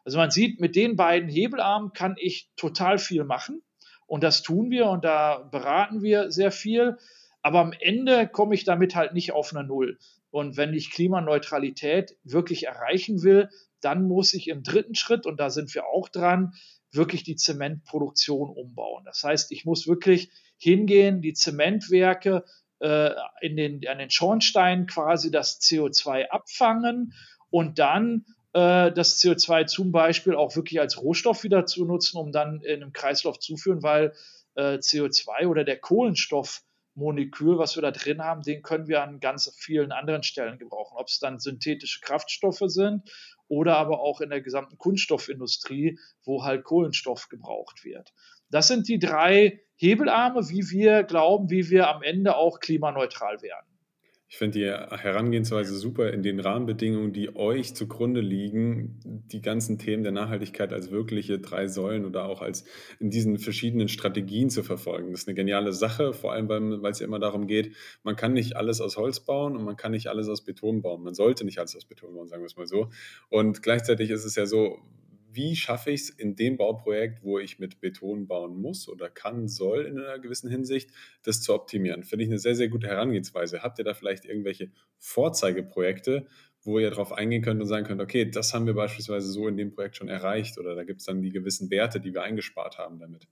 Also 0.05 0.19
man 0.19 0.31
sieht, 0.31 0.61
mit 0.61 0.77
den 0.77 0.97
beiden 0.97 1.29
Hebelarmen 1.29 1.93
kann 1.93 2.17
ich 2.19 2.51
total 2.57 2.99
viel 2.99 3.25
machen. 3.25 3.63
Und 4.07 4.23
das 4.23 4.43
tun 4.43 4.71
wir 4.71 4.87
und 4.87 5.05
da 5.05 5.39
beraten 5.39 6.03
wir 6.03 6.31
sehr 6.31 6.53
viel. 6.53 6.99
Aber 7.41 7.61
am 7.61 7.73
Ende 7.73 8.29
komme 8.29 8.55
ich 8.55 8.65
damit 8.65 8.95
halt 8.95 9.15
nicht 9.15 9.33
auf 9.33 9.55
eine 9.55 9.67
Null. 9.67 9.99
Und 10.31 10.57
wenn 10.57 10.75
ich 10.75 10.91
Klimaneutralität 10.91 12.17
wirklich 12.25 12.67
erreichen 12.67 13.23
will, 13.23 13.49
dann 13.81 14.07
muss 14.07 14.33
ich 14.35 14.49
im 14.49 14.63
dritten 14.63 14.95
Schritt, 14.95 15.27
und 15.27 15.41
da 15.41 15.51
sind 15.51 15.75
wir 15.75 15.87
auch 15.87 16.09
dran, 16.09 16.55
wirklich 16.93 17.25
die 17.25 17.37
Zementproduktion 17.37 18.51
umbauen. 18.51 19.05
Das 19.05 19.23
heißt, 19.25 19.51
ich 19.51 19.65
muss 19.65 19.87
wirklich 19.87 20.31
hingehen, 20.57 21.21
die 21.21 21.33
Zementwerke 21.33 22.45
in 23.41 23.57
den, 23.57 23.87
an 23.87 23.99
den 23.99 24.11
Schornsteinen 24.11 24.87
quasi 24.87 25.31
das 25.31 25.61
CO2 25.61 26.29
abfangen 26.29 27.15
und 27.51 27.79
dann 27.79 28.25
äh, 28.53 28.93
das 28.93 29.21
CO2 29.21 29.67
zum 29.67 29.93
Beispiel 29.93 30.35
auch 30.35 30.57
wirklich 30.57 30.81
als 30.81 31.01
Rohstoff 31.01 31.45
wieder 31.45 31.67
zu 31.67 31.85
nutzen, 31.85 32.19
um 32.19 32.33
dann 32.33 32.61
in 32.63 32.83
einem 32.83 32.93
Kreislauf 32.93 33.39
zuführen, 33.39 33.83
weil 33.83 34.13
äh, 34.55 34.79
CO2 34.79 35.47
oder 35.47 35.65
der 35.65 35.79
Kohlenstoffmolekül, 35.79 37.59
was 37.59 37.77
wir 37.77 37.83
da 37.83 37.91
drin 37.91 38.23
haben, 38.23 38.43
den 38.43 38.63
können 38.63 38.89
wir 38.89 39.03
an 39.03 39.21
ganz 39.21 39.55
vielen 39.59 39.93
anderen 39.93 40.23
Stellen 40.23 40.59
gebrauchen. 40.59 40.97
Ob 40.99 41.09
es 41.09 41.19
dann 41.19 41.41
synthetische 41.41 42.01
Kraftstoffe 42.01 42.63
sind 42.67 43.11
oder 43.49 43.77
aber 43.77 44.01
auch 44.01 44.21
in 44.21 44.31
der 44.31 44.41
gesamten 44.41 44.79
Kunststoffindustrie, 44.79 45.99
wo 46.25 46.45
halt 46.45 46.65
Kohlenstoff 46.65 47.29
gebraucht 47.29 47.85
wird. 47.85 48.13
Das 48.53 48.69
sind 48.69 48.87
die 48.87 49.01
drei 49.01 49.61
Hebelarme, 49.75 50.49
wie 50.51 50.71
wir 50.71 51.03
glauben, 51.03 51.51
wie 51.51 51.71
wir 51.71 51.89
am 51.89 52.03
Ende 52.03 52.37
auch 52.37 52.61
klimaneutral 52.61 53.43
werden. 53.43 53.67
Ich 54.29 54.39
finde 54.39 54.59
die 54.59 54.65
Herangehensweise 54.67 55.75
super 55.77 56.11
in 56.11 56.23
den 56.23 56.41
Rahmenbedingungen, 56.41 57.13
die 57.13 57.37
euch 57.37 57.75
zugrunde 57.75 58.23
liegen, 58.23 58.99
die 59.05 59.43
ganzen 59.43 59.79
Themen 59.79 60.03
der 60.03 60.13
Nachhaltigkeit 60.13 60.73
als 60.73 60.91
wirkliche 60.91 61.39
drei 61.39 61.67
Säulen 61.67 62.07
oder 62.07 62.25
auch 62.25 62.41
als 62.41 62.65
in 62.99 63.11
diesen 63.11 63.39
verschiedenen 63.39 63.89
Strategien 63.89 64.49
zu 64.49 64.63
verfolgen. 64.63 65.11
Das 65.11 65.23
ist 65.23 65.29
eine 65.29 65.35
geniale 65.35 65.73
Sache, 65.73 66.15
vor 66.15 66.33
allem 66.33 66.49
weil 66.49 66.91
es 66.91 67.01
ja 67.01 67.07
immer 67.07 67.19
darum 67.19 67.47
geht, 67.47 67.77
man 68.05 68.17
kann 68.17 68.33
nicht 68.33 68.57
alles 68.57 68.81
aus 68.81 68.97
Holz 68.97 69.21
bauen 69.21 69.55
und 69.55 69.65
man 69.65 69.77
kann 69.77 69.93
nicht 69.93 70.07
alles 70.07 70.29
aus 70.29 70.43
Beton 70.43 70.81
bauen. 70.81 71.03
Man 71.03 71.15
sollte 71.15 71.45
nicht 71.45 71.59
alles 71.59 71.77
aus 71.77 71.85
Beton 71.85 72.15
bauen, 72.15 72.29
sagen 72.29 72.43
wir 72.43 72.47
es 72.47 72.57
mal 72.57 72.67
so. 72.67 72.89
Und 73.29 73.63
gleichzeitig 73.63 74.09
ist 74.09 74.25
es 74.25 74.35
ja 74.35 74.47
so, 74.47 74.79
wie 75.35 75.57
schaffe 75.57 75.91
ich 75.91 76.03
es 76.03 76.11
in 76.11 76.37
dem 76.37 76.57
Bauprojekt, 76.57 77.23
wo 77.23 77.39
ich 77.39 77.59
mit 77.59 77.81
Beton 77.81 78.27
bauen 78.27 78.61
muss 78.61 78.89
oder 78.89 79.09
kann, 79.09 79.49
soll 79.49 79.87
in 79.87 79.99
einer 79.99 80.19
gewissen 80.19 80.51
Hinsicht, 80.51 80.91
das 81.23 81.41
zu 81.41 81.55
optimieren. 81.55 82.05
Finde 82.05 82.25
ich 82.25 82.31
eine 82.31 82.39
sehr, 82.39 82.55
sehr 82.55 82.69
gute 82.69 82.87
Herangehensweise. 82.87 83.63
Habt 83.63 83.79
ihr 83.79 83.85
da 83.85 83.95
vielleicht 83.95 84.25
irgendwelche 84.25 84.71
Vorzeigeprojekte, 84.99 86.27
wo 86.63 86.79
ihr 86.79 86.91
darauf 86.91 87.13
eingehen 87.13 87.43
könnt 87.43 87.61
und 87.61 87.67
sagen 87.67 87.87
könnt, 87.87 88.01
okay, 88.01 88.31
das 88.31 88.55
haben 88.55 88.67
wir 88.67 88.75
beispielsweise 88.75 89.29
so 89.29 89.49
in 89.49 89.57
dem 89.57 89.73
Projekt 89.73 89.97
schon 89.97 90.09
erreicht 90.09 90.59
oder 90.59 90.75
da 90.75 90.85
gibt 90.85 91.01
es 91.01 91.07
dann 91.07 91.23
die 91.23 91.31
gewissen 91.31 91.71
Werte, 91.71 92.01
die 92.01 92.15
wir 92.15 92.23
eingespart 92.23 92.79
haben 92.79 92.99
damit? 92.99 93.27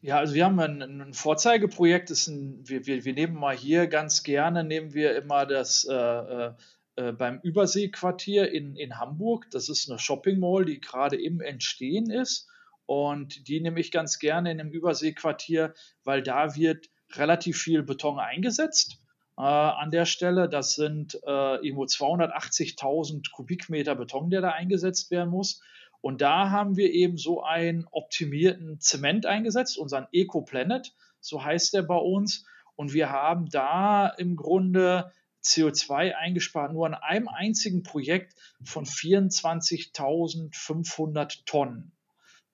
Ja, 0.00 0.18
also 0.18 0.34
wir 0.34 0.44
haben 0.44 0.58
ein, 0.58 0.82
ein 0.82 1.14
Vorzeigeprojekt, 1.14 2.10
ist 2.10 2.26
ein, 2.26 2.68
wir, 2.68 2.86
wir, 2.86 3.04
wir 3.04 3.12
nehmen 3.12 3.34
mal 3.34 3.56
hier 3.56 3.86
ganz 3.86 4.24
gerne, 4.24 4.64
nehmen 4.64 4.94
wir 4.94 5.14
immer 5.14 5.46
das 5.46 5.84
äh, 5.84 6.50
äh 6.96 7.12
beim 7.12 7.40
Überseequartier 7.42 8.50
in, 8.52 8.76
in 8.76 8.98
Hamburg. 8.98 9.50
Das 9.50 9.68
ist 9.68 9.90
eine 9.90 9.98
Shopping 9.98 10.38
Mall, 10.38 10.64
die 10.64 10.80
gerade 10.80 11.16
im 11.20 11.40
Entstehen 11.40 12.10
ist. 12.10 12.48
Und 12.86 13.48
die 13.48 13.60
nehme 13.60 13.80
ich 13.80 13.90
ganz 13.90 14.18
gerne 14.18 14.50
in 14.50 14.58
dem 14.58 14.70
Überseequartier, 14.70 15.74
weil 16.04 16.22
da 16.22 16.56
wird 16.56 16.90
relativ 17.12 17.58
viel 17.58 17.82
Beton 17.82 18.18
eingesetzt 18.18 18.98
äh, 19.38 19.42
an 19.42 19.90
der 19.90 20.04
Stelle. 20.04 20.48
Das 20.48 20.74
sind 20.74 21.14
äh, 21.26 21.56
irgendwo 21.56 21.84
280.000 21.84 23.30
Kubikmeter 23.32 23.94
Beton, 23.94 24.30
der 24.30 24.40
da 24.40 24.50
eingesetzt 24.50 25.10
werden 25.10 25.30
muss. 25.30 25.60
Und 26.00 26.20
da 26.20 26.50
haben 26.50 26.76
wir 26.76 26.92
eben 26.92 27.16
so 27.16 27.42
einen 27.42 27.86
optimierten 27.90 28.80
Zement 28.80 29.24
eingesetzt, 29.24 29.78
unseren 29.78 30.08
Eco 30.12 30.42
Planet, 30.42 30.92
so 31.20 31.44
heißt 31.44 31.74
der 31.74 31.82
bei 31.82 31.96
uns. 31.96 32.44
Und 32.74 32.92
wir 32.92 33.10
haben 33.10 33.48
da 33.48 34.08
im 34.08 34.34
Grunde 34.34 35.12
CO2 35.42 36.14
eingespart, 36.14 36.72
nur 36.72 36.86
an 36.86 36.94
einem 36.94 37.28
einzigen 37.28 37.82
Projekt 37.82 38.34
von 38.64 38.86
24.500 38.86 41.44
Tonnen, 41.44 41.92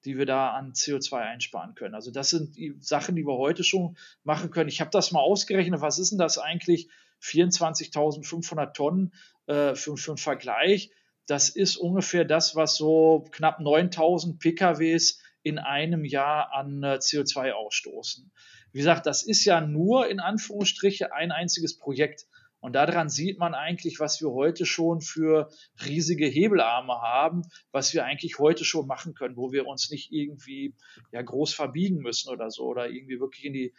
die 0.05 0.17
wir 0.17 0.27
da 0.27 0.53
an 0.53 0.73
CO2 0.73 1.17
einsparen 1.17 1.75
können. 1.75 1.95
Also 1.95 2.11
das 2.11 2.31
sind 2.31 2.57
die 2.57 2.75
Sachen, 2.81 3.17
die 3.17 3.27
wir 3.27 3.37
heute 3.37 3.65
schon 3.65 3.97
machen 4.25 4.51
können. 4.51 4.69
Ich 4.69 4.81
habe 4.81 4.91
das 4.91 5.13
mal 5.13 5.21
ausgerechnet, 5.21 5.81
was 5.81 5.99
ist 5.99 6.13
denn 6.13 6.19
das 6.19 6.39
eigentlich? 6.39 6.89
24.500 7.23 8.73
Tonnen 8.73 9.13
äh, 9.47 9.75
für, 9.75 9.97
für 9.97 10.13
einen 10.13 10.19
Vergleich. 10.19 10.91
Das 11.27 11.51
ist 11.51 11.77
ungefähr 11.77 12.25
das, 12.25 12.57
was 12.57 12.77
so 12.77 13.27
knapp 13.33 13.61
9.000 13.61 14.39
PKWs 14.39 15.21
in 15.43 15.59
einem 15.59 16.05
Jahr 16.05 16.55
an 16.55 16.83
äh, 16.83 16.99
CO2 17.01 17.53
ausstoßen. 17.53 18.31
Wie 18.73 18.79
gesagt, 18.79 19.07
das 19.07 19.23
ist 19.23 19.45
ja 19.45 19.61
nur 19.61 20.09
in 20.09 20.21
Anführungsstriche 20.21 21.13
ein 21.13 21.33
einziges 21.33 21.77
Projekt. 21.77 22.27
Und 22.61 22.73
daran 22.73 23.09
sieht 23.09 23.39
man 23.39 23.55
eigentlich, 23.55 24.01
was 24.01 24.21
wir 24.21 24.31
heute 24.31 24.67
schon 24.67 25.01
für 25.01 25.49
riesige 25.85 26.27
Hebelarme 26.27 26.95
haben, 27.01 27.43
was 27.71 27.95
wir 27.95 28.05
eigentlich 28.05 28.39
heute 28.39 28.65
schon 28.65 28.87
machen 28.87 29.15
können, 29.15 29.37
wo 29.37 29.53
wir 29.53 29.67
uns 29.67 29.91
nicht 29.91 30.13
irgendwie 30.13 30.75
ja, 31.13 31.23
groß 31.23 31.55
verbiegen 31.55 31.99
müssen 31.99 32.31
oder 32.31 32.51
so 32.51 32.65
oder 32.65 32.89
irgendwie 32.89 33.21
wirklich 33.21 33.45
in 33.45 33.53
die 33.53 33.75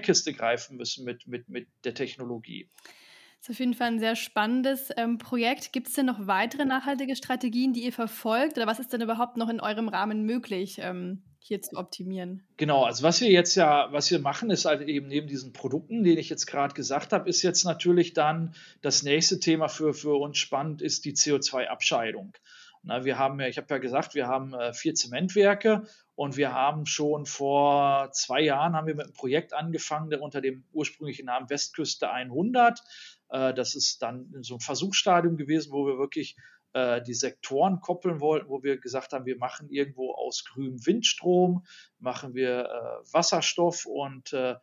Kiste 0.00 0.34
greifen 0.34 0.76
müssen 0.76 1.04
mit, 1.04 1.26
mit, 1.26 1.48
mit 1.48 1.68
der 1.84 1.94
Technologie. 1.94 2.68
Das 3.38 3.48
ist 3.48 3.54
auf 3.54 3.60
jeden 3.60 3.74
Fall 3.74 3.88
ein 3.88 4.00
sehr 4.00 4.16
spannendes 4.16 4.90
ähm, 4.96 5.18
Projekt. 5.18 5.72
Gibt 5.72 5.88
es 5.88 5.94
denn 5.94 6.06
noch 6.06 6.26
weitere 6.26 6.64
nachhaltige 6.64 7.14
Strategien, 7.14 7.72
die 7.72 7.84
ihr 7.84 7.92
verfolgt? 7.92 8.56
Oder 8.56 8.66
was 8.66 8.80
ist 8.80 8.92
denn 8.92 9.00
überhaupt 9.00 9.36
noch 9.36 9.48
in 9.48 9.60
eurem 9.60 9.88
Rahmen 9.88 10.24
möglich? 10.24 10.78
Ähm, 10.80 11.22
hier 11.40 11.62
zu 11.62 11.76
optimieren. 11.76 12.42
Genau, 12.58 12.84
also 12.84 13.02
was 13.02 13.20
wir 13.20 13.30
jetzt 13.30 13.54
ja, 13.54 13.90
was 13.90 14.10
wir 14.10 14.18
machen, 14.18 14.50
ist 14.50 14.66
halt 14.66 14.86
eben 14.86 15.08
neben 15.08 15.26
diesen 15.26 15.52
Produkten, 15.52 16.04
den 16.04 16.18
ich 16.18 16.28
jetzt 16.28 16.46
gerade 16.46 16.74
gesagt 16.74 17.12
habe, 17.12 17.28
ist 17.28 17.42
jetzt 17.42 17.64
natürlich 17.64 18.12
dann 18.12 18.54
das 18.82 19.02
nächste 19.02 19.40
Thema 19.40 19.68
für, 19.68 19.94
für 19.94 20.20
uns 20.20 20.36
spannend, 20.36 20.82
ist 20.82 21.04
die 21.04 21.14
CO2-Abscheidung. 21.14 22.34
Na, 22.82 23.04
wir 23.04 23.18
haben 23.18 23.40
ja, 23.40 23.48
ich 23.48 23.56
habe 23.56 23.66
ja 23.70 23.78
gesagt, 23.78 24.14
wir 24.14 24.28
haben 24.28 24.54
äh, 24.54 24.72
vier 24.72 24.94
Zementwerke 24.94 25.84
und 26.14 26.36
wir 26.36 26.52
haben 26.52 26.86
schon 26.86 27.26
vor 27.26 28.10
zwei 28.12 28.40
Jahren 28.40 28.74
haben 28.74 28.86
wir 28.86 28.94
mit 28.94 29.06
einem 29.06 29.14
Projekt 29.14 29.52
angefangen, 29.52 30.10
der 30.10 30.22
unter 30.22 30.40
dem 30.40 30.64
ursprünglichen 30.72 31.26
Namen 31.26 31.50
Westküste 31.50 32.10
100. 32.10 32.80
Äh, 33.30 33.54
das 33.54 33.74
ist 33.74 34.02
dann 34.02 34.28
so 34.40 34.54
ein 34.54 34.60
Versuchsstadium 34.60 35.36
gewesen, 35.36 35.72
wo 35.72 35.86
wir 35.86 35.98
wirklich 35.98 36.36
äh, 36.74 37.02
die 37.02 37.14
Sektoren 37.14 37.80
koppeln 37.80 38.20
wollten, 38.20 38.48
wo 38.48 38.62
wir 38.62 38.78
gesagt 38.78 39.12
haben, 39.12 39.24
wir 39.24 39.38
machen 39.38 39.70
irgendwo 39.70 40.12
aus 40.12 40.44
grünem 40.44 40.84
Windstrom, 40.86 41.64
machen 41.98 42.34
wir 42.34 42.66
äh, 42.66 43.12
Wasserstoff 43.12 43.86
und 43.86 44.32
äh, 44.32 44.56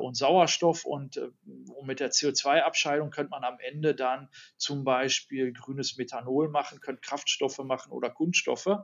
und 0.00 0.16
Sauerstoff 0.16 0.86
und, 0.86 1.18
und 1.18 1.86
mit 1.86 2.00
der 2.00 2.10
CO2-Abscheidung 2.10 3.10
könnte 3.10 3.28
man 3.28 3.44
am 3.44 3.58
Ende 3.60 3.94
dann 3.94 4.30
zum 4.56 4.84
Beispiel 4.84 5.52
grünes 5.52 5.98
Methanol 5.98 6.48
machen, 6.48 6.80
könnte 6.80 7.02
Kraftstoffe 7.02 7.58
machen 7.58 7.92
oder 7.92 8.08
Kunststoffe. 8.08 8.78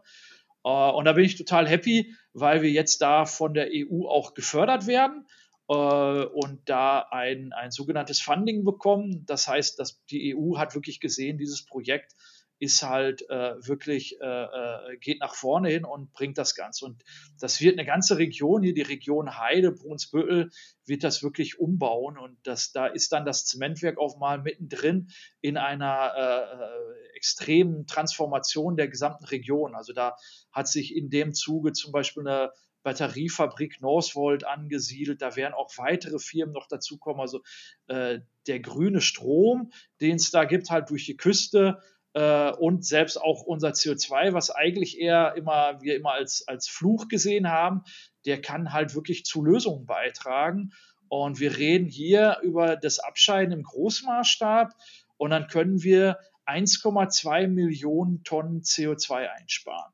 Und 0.60 1.04
da 1.06 1.12
bin 1.14 1.24
ich 1.24 1.36
total 1.36 1.66
happy, 1.66 2.14
weil 2.34 2.60
wir 2.60 2.68
jetzt 2.68 3.00
da 3.00 3.24
von 3.24 3.54
der 3.54 3.70
EU 3.72 4.06
auch 4.06 4.34
gefördert 4.34 4.86
werden 4.86 5.26
und 5.66 6.60
da 6.66 7.06
ein, 7.10 7.52
ein 7.52 7.70
sogenanntes 7.70 8.20
Funding 8.20 8.64
bekommen. 8.64 9.24
Das 9.26 9.48
heißt, 9.48 9.78
dass 9.78 10.04
die 10.06 10.36
EU 10.36 10.58
hat 10.58 10.74
wirklich 10.74 11.00
gesehen, 11.00 11.38
dieses 11.38 11.64
Projekt 11.64 12.14
ist 12.62 12.84
halt 12.84 13.28
äh, 13.28 13.56
wirklich, 13.66 14.20
äh, 14.20 14.24
äh, 14.24 14.96
geht 14.98 15.18
nach 15.18 15.34
vorne 15.34 15.68
hin 15.68 15.84
und 15.84 16.12
bringt 16.12 16.38
das 16.38 16.54
Ganze. 16.54 16.84
Und 16.84 17.02
das 17.40 17.60
wird 17.60 17.76
eine 17.76 17.84
ganze 17.84 18.18
Region 18.18 18.62
hier, 18.62 18.72
die 18.72 18.82
Region 18.82 19.36
Heide, 19.36 19.72
Brunsbüttel, 19.72 20.50
wird 20.86 21.02
das 21.02 21.24
wirklich 21.24 21.58
umbauen. 21.58 22.16
Und 22.16 22.38
das, 22.44 22.70
da 22.70 22.86
ist 22.86 23.10
dann 23.10 23.24
das 23.24 23.46
Zementwerk 23.46 23.98
auch 23.98 24.16
mal 24.16 24.40
mittendrin 24.40 25.08
in 25.40 25.56
einer 25.56 26.12
äh, 26.16 26.62
äh, 26.62 27.16
extremen 27.16 27.88
Transformation 27.88 28.76
der 28.76 28.86
gesamten 28.86 29.24
Region. 29.24 29.74
Also 29.74 29.92
da 29.92 30.14
hat 30.52 30.68
sich 30.68 30.94
in 30.94 31.10
dem 31.10 31.34
Zuge 31.34 31.72
zum 31.72 31.90
Beispiel 31.90 32.28
eine 32.28 32.52
Batteriefabrik 32.82 33.80
Northvolt 33.80 34.44
angesiedelt. 34.44 35.22
Da 35.22 35.36
werden 35.36 35.54
auch 35.54 35.70
weitere 35.76 36.18
Firmen 36.18 36.52
noch 36.52 36.68
dazukommen. 36.68 37.20
Also 37.20 37.42
äh, 37.86 38.20
der 38.46 38.60
grüne 38.60 39.00
Strom, 39.00 39.72
den 40.00 40.16
es 40.16 40.30
da 40.30 40.44
gibt, 40.44 40.70
halt 40.70 40.90
durch 40.90 41.06
die 41.06 41.16
Küste, 41.16 41.78
äh, 42.14 42.52
und 42.52 42.84
selbst 42.84 43.16
auch 43.16 43.42
unser 43.42 43.70
CO2, 43.70 44.32
was 44.34 44.50
eigentlich 44.50 44.98
eher 44.98 45.34
immer 45.36 45.80
wir 45.80 45.96
immer 45.96 46.12
als, 46.12 46.46
als 46.46 46.68
Fluch 46.68 47.08
gesehen 47.08 47.48
haben, 47.48 47.82
der 48.26 48.40
kann 48.40 48.72
halt 48.72 48.94
wirklich 48.94 49.24
zu 49.24 49.42
Lösungen 49.42 49.86
beitragen. 49.86 50.72
Und 51.08 51.40
wir 51.40 51.56
reden 51.56 51.88
hier 51.88 52.38
über 52.42 52.76
das 52.76 52.98
Abscheiden 52.98 53.52
im 53.52 53.62
Großmaßstab 53.62 54.72
und 55.18 55.30
dann 55.30 55.46
können 55.46 55.82
wir 55.82 56.18
1,2 56.46 57.48
Millionen 57.48 58.24
Tonnen 58.24 58.62
CO2 58.62 59.28
einsparen. 59.28 59.92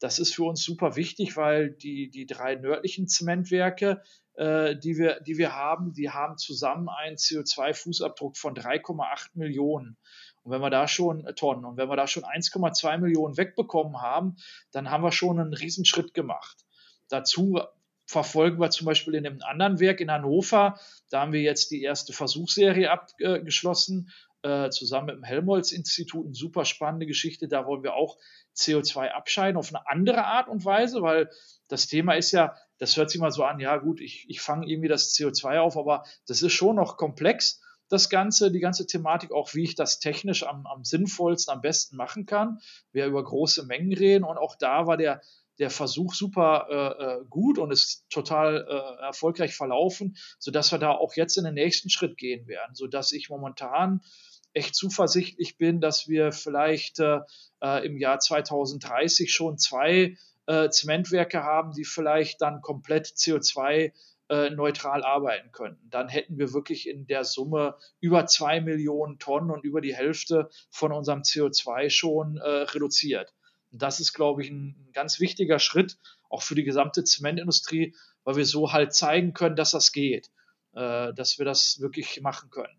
Das 0.00 0.18
ist 0.18 0.34
für 0.34 0.44
uns 0.44 0.62
super 0.62 0.96
wichtig, 0.96 1.36
weil 1.36 1.70
die, 1.70 2.08
die 2.10 2.26
drei 2.26 2.54
nördlichen 2.54 3.08
Zementwerke, 3.08 4.02
äh, 4.34 4.76
die, 4.76 4.96
wir, 4.96 5.20
die 5.20 5.38
wir 5.38 5.54
haben, 5.54 5.92
die 5.92 6.10
haben 6.10 6.38
zusammen 6.38 6.88
einen 6.88 7.16
CO2-Fußabdruck 7.16 8.36
von 8.36 8.54
3,8 8.54 9.30
Millionen. 9.34 9.96
Und 10.44 10.52
wenn 10.52 10.60
wir 10.60 10.70
da 10.70 10.86
schon 10.86 11.26
äh, 11.26 11.34
Tonnen 11.34 11.64
und 11.64 11.76
wenn 11.76 11.88
wir 11.88 11.96
da 11.96 12.06
schon 12.06 12.22
1,2 12.22 12.98
Millionen 12.98 13.36
wegbekommen 13.36 14.00
haben, 14.00 14.36
dann 14.70 14.90
haben 14.90 15.02
wir 15.02 15.12
schon 15.12 15.40
einen 15.40 15.54
Riesenschritt 15.54 16.14
gemacht. 16.14 16.64
Dazu 17.08 17.60
verfolgen 18.06 18.60
wir 18.60 18.70
zum 18.70 18.86
Beispiel 18.86 19.14
in 19.14 19.26
einem 19.26 19.42
anderen 19.42 19.80
Werk 19.80 20.00
in 20.00 20.10
Hannover, 20.10 20.80
da 21.10 21.20
haben 21.20 21.32
wir 21.32 21.42
jetzt 21.42 21.70
die 21.70 21.82
erste 21.82 22.12
Versuchsserie 22.12 22.90
abgeschlossen, 22.90 24.10
äh, 24.42 24.70
zusammen 24.70 25.06
mit 25.06 25.16
dem 25.16 25.24
Helmholtz-Institut, 25.24 26.24
eine 26.24 26.34
super 26.34 26.64
spannende 26.64 27.06
Geschichte. 27.06 27.48
Da 27.48 27.66
wollen 27.66 27.82
wir 27.82 27.94
auch 27.94 28.16
CO2 28.58 29.08
abscheiden 29.10 29.56
auf 29.56 29.74
eine 29.74 29.86
andere 29.88 30.24
Art 30.24 30.48
und 30.48 30.64
Weise, 30.64 31.00
weil 31.02 31.30
das 31.68 31.86
Thema 31.86 32.14
ist 32.14 32.32
ja, 32.32 32.54
das 32.78 32.96
hört 32.96 33.10
sich 33.10 33.20
mal 33.20 33.30
so 33.30 33.44
an, 33.44 33.60
ja 33.60 33.76
gut, 33.76 34.00
ich, 34.00 34.26
ich 34.28 34.40
fange 34.40 34.66
irgendwie 34.66 34.88
das 34.88 35.14
CO2 35.14 35.58
auf, 35.60 35.76
aber 35.76 36.04
das 36.26 36.42
ist 36.42 36.52
schon 36.52 36.76
noch 36.76 36.96
komplex 36.96 37.60
das 37.88 38.10
Ganze, 38.10 38.50
die 38.50 38.60
ganze 38.60 38.86
Thematik, 38.86 39.32
auch 39.32 39.54
wie 39.54 39.64
ich 39.64 39.74
das 39.74 39.98
technisch 39.98 40.44
am, 40.44 40.66
am 40.66 40.84
sinnvollsten, 40.84 41.54
am 41.54 41.60
besten 41.60 41.96
machen 41.96 42.26
kann. 42.26 42.58
Wir 42.92 43.06
über 43.06 43.24
große 43.24 43.64
Mengen 43.64 43.92
reden 43.92 44.24
und 44.24 44.36
auch 44.36 44.56
da 44.56 44.86
war 44.86 44.96
der, 44.96 45.22
der 45.58 45.70
Versuch 45.70 46.14
super 46.14 46.66
äh, 46.70 47.04
äh, 47.04 47.24
gut 47.28 47.58
und 47.58 47.70
ist 47.70 48.04
total 48.10 48.66
äh, 48.68 49.04
erfolgreich 49.06 49.54
verlaufen, 49.54 50.16
sodass 50.38 50.70
wir 50.70 50.78
da 50.78 50.92
auch 50.92 51.14
jetzt 51.14 51.36
in 51.36 51.44
den 51.44 51.54
nächsten 51.54 51.90
Schritt 51.90 52.16
gehen 52.16 52.46
werden, 52.46 52.74
sodass 52.74 53.12
ich 53.12 53.30
momentan 53.30 54.00
echt 54.58 54.74
zuversichtlich 54.74 55.56
bin, 55.56 55.80
dass 55.80 56.08
wir 56.08 56.32
vielleicht 56.32 57.00
äh, 57.00 57.20
äh 57.62 57.86
im 57.86 57.96
Jahr 57.96 58.18
2030 58.18 59.32
schon 59.32 59.58
zwei 59.58 60.16
äh, 60.46 60.70
Zementwerke 60.70 61.42
haben, 61.42 61.72
die 61.72 61.84
vielleicht 61.84 62.40
dann 62.42 62.60
komplett 62.60 63.06
CO2 63.06 63.92
äh, 64.30 64.50
neutral 64.50 65.04
arbeiten 65.04 65.52
könnten. 65.52 65.88
Dann 65.90 66.08
hätten 66.08 66.38
wir 66.38 66.52
wirklich 66.52 66.88
in 66.88 67.06
der 67.06 67.24
Summe 67.24 67.76
über 68.00 68.26
zwei 68.26 68.60
Millionen 68.60 69.18
Tonnen 69.18 69.50
und 69.50 69.64
über 69.64 69.80
die 69.80 69.94
Hälfte 69.94 70.50
von 70.70 70.92
unserem 70.92 71.22
CO2 71.22 71.90
schon 71.90 72.36
äh, 72.36 72.48
reduziert. 72.48 73.32
Und 73.70 73.82
das 73.82 74.00
ist, 74.00 74.12
glaube 74.12 74.42
ich, 74.42 74.50
ein, 74.50 74.90
ganz 74.92 75.20
wichtiger 75.20 75.58
Schritt, 75.58 75.98
auch 76.30 76.42
für 76.42 76.54
die 76.54 76.64
gesamte 76.64 77.04
Zementindustrie, 77.04 77.94
weil 78.24 78.36
wir 78.36 78.46
so 78.46 78.72
halt 78.72 78.94
zeigen 78.94 79.32
können, 79.32 79.56
dass 79.56 79.70
das 79.70 79.92
geht, 79.92 80.30
äh, 80.74 81.12
dass 81.14 81.38
wir 81.38 81.44
das 81.44 81.80
wirklich 81.80 82.20
machen 82.20 82.50
können. 82.50 82.77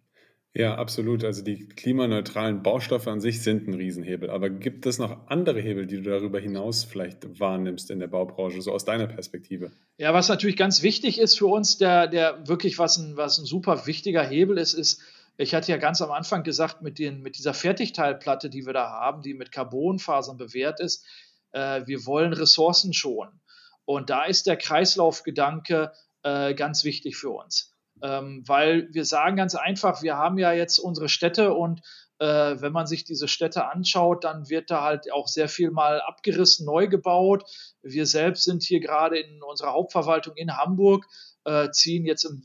Ja, 0.53 0.75
absolut. 0.75 1.23
Also 1.23 1.43
die 1.43 1.67
klimaneutralen 1.67 2.63
Baustoffe 2.63 3.07
an 3.07 3.21
sich 3.21 3.43
sind 3.43 3.67
ein 3.67 3.75
Riesenhebel. 3.75 4.31
Aber 4.31 4.49
gibt 4.49 4.87
es 4.87 4.97
noch 4.97 5.27
andere 5.27 5.59
Hebel, 5.61 5.85
die 5.85 5.97
du 5.97 6.09
darüber 6.09 6.39
hinaus 6.39 6.83
vielleicht 6.83 7.39
wahrnimmst 7.39 7.91
in 7.91 7.99
der 7.99 8.07
Baubranche, 8.07 8.61
so 8.61 8.71
aus 8.71 8.83
deiner 8.83 9.05
Perspektive? 9.05 9.71
Ja, 9.97 10.13
was 10.13 10.27
natürlich 10.27 10.57
ganz 10.57 10.81
wichtig 10.81 11.19
ist 11.19 11.37
für 11.37 11.45
uns, 11.45 11.77
der, 11.77 12.07
der 12.07 12.47
wirklich 12.47 12.79
was 12.79 12.97
ein, 12.97 13.15
was 13.15 13.37
ein 13.37 13.45
super 13.45 13.85
wichtiger 13.85 14.23
Hebel 14.23 14.57
ist, 14.57 14.73
ist, 14.73 15.01
ich 15.37 15.53
hatte 15.53 15.71
ja 15.71 15.77
ganz 15.77 16.01
am 16.01 16.11
Anfang 16.11 16.43
gesagt, 16.43 16.81
mit, 16.81 16.99
den, 16.99 17.21
mit 17.21 17.37
dieser 17.37 17.53
Fertigteilplatte, 17.53 18.49
die 18.49 18.65
wir 18.65 18.73
da 18.73 18.89
haben, 18.89 19.21
die 19.21 19.35
mit 19.35 19.51
Carbonfasern 19.51 20.37
bewährt 20.37 20.79
ist, 20.79 21.05
äh, 21.51 21.83
wir 21.85 22.05
wollen 22.07 22.33
Ressourcen 22.33 22.91
schonen. 22.91 23.39
Und 23.85 24.09
da 24.09 24.25
ist 24.25 24.47
der 24.47 24.57
Kreislaufgedanke 24.57 25.93
äh, 26.23 26.53
ganz 26.55 26.83
wichtig 26.83 27.15
für 27.15 27.29
uns. 27.29 27.73
Ähm, 28.01 28.43
weil 28.47 28.87
wir 28.91 29.05
sagen 29.05 29.35
ganz 29.35 29.55
einfach, 29.55 30.01
wir 30.01 30.17
haben 30.17 30.37
ja 30.37 30.51
jetzt 30.51 30.79
unsere 30.79 31.09
Städte 31.09 31.53
und 31.53 31.81
äh, 32.19 32.25
wenn 32.61 32.73
man 32.73 32.85
sich 32.85 33.03
diese 33.03 33.27
Städte 33.27 33.69
anschaut, 33.69 34.23
dann 34.23 34.49
wird 34.49 34.69
da 34.69 34.83
halt 34.83 35.11
auch 35.11 35.27
sehr 35.27 35.49
viel 35.49 35.71
mal 35.71 36.01
abgerissen, 36.01 36.65
neu 36.65 36.87
gebaut. 36.87 37.43
Wir 37.81 38.05
selbst 38.05 38.43
sind 38.43 38.63
hier 38.63 38.79
gerade 38.79 39.19
in 39.19 39.41
unserer 39.41 39.71
Hauptverwaltung 39.71 40.35
in 40.35 40.57
Hamburg, 40.57 41.05
äh, 41.45 41.69
ziehen 41.71 42.05
jetzt 42.05 42.25
im, 42.25 42.43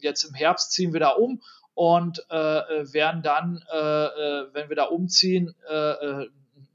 jetzt 0.00 0.24
im 0.24 0.34
Herbst 0.34 0.72
ziehen 0.72 0.92
wir 0.92 1.00
da 1.00 1.10
um 1.10 1.42
und 1.74 2.24
äh, 2.30 2.34
werden 2.34 3.22
dann, 3.22 3.62
äh, 3.72 3.76
äh, 3.76 4.48
wenn 4.52 4.68
wir 4.68 4.76
da 4.76 4.84
umziehen, 4.84 5.54
äh, 5.68 6.26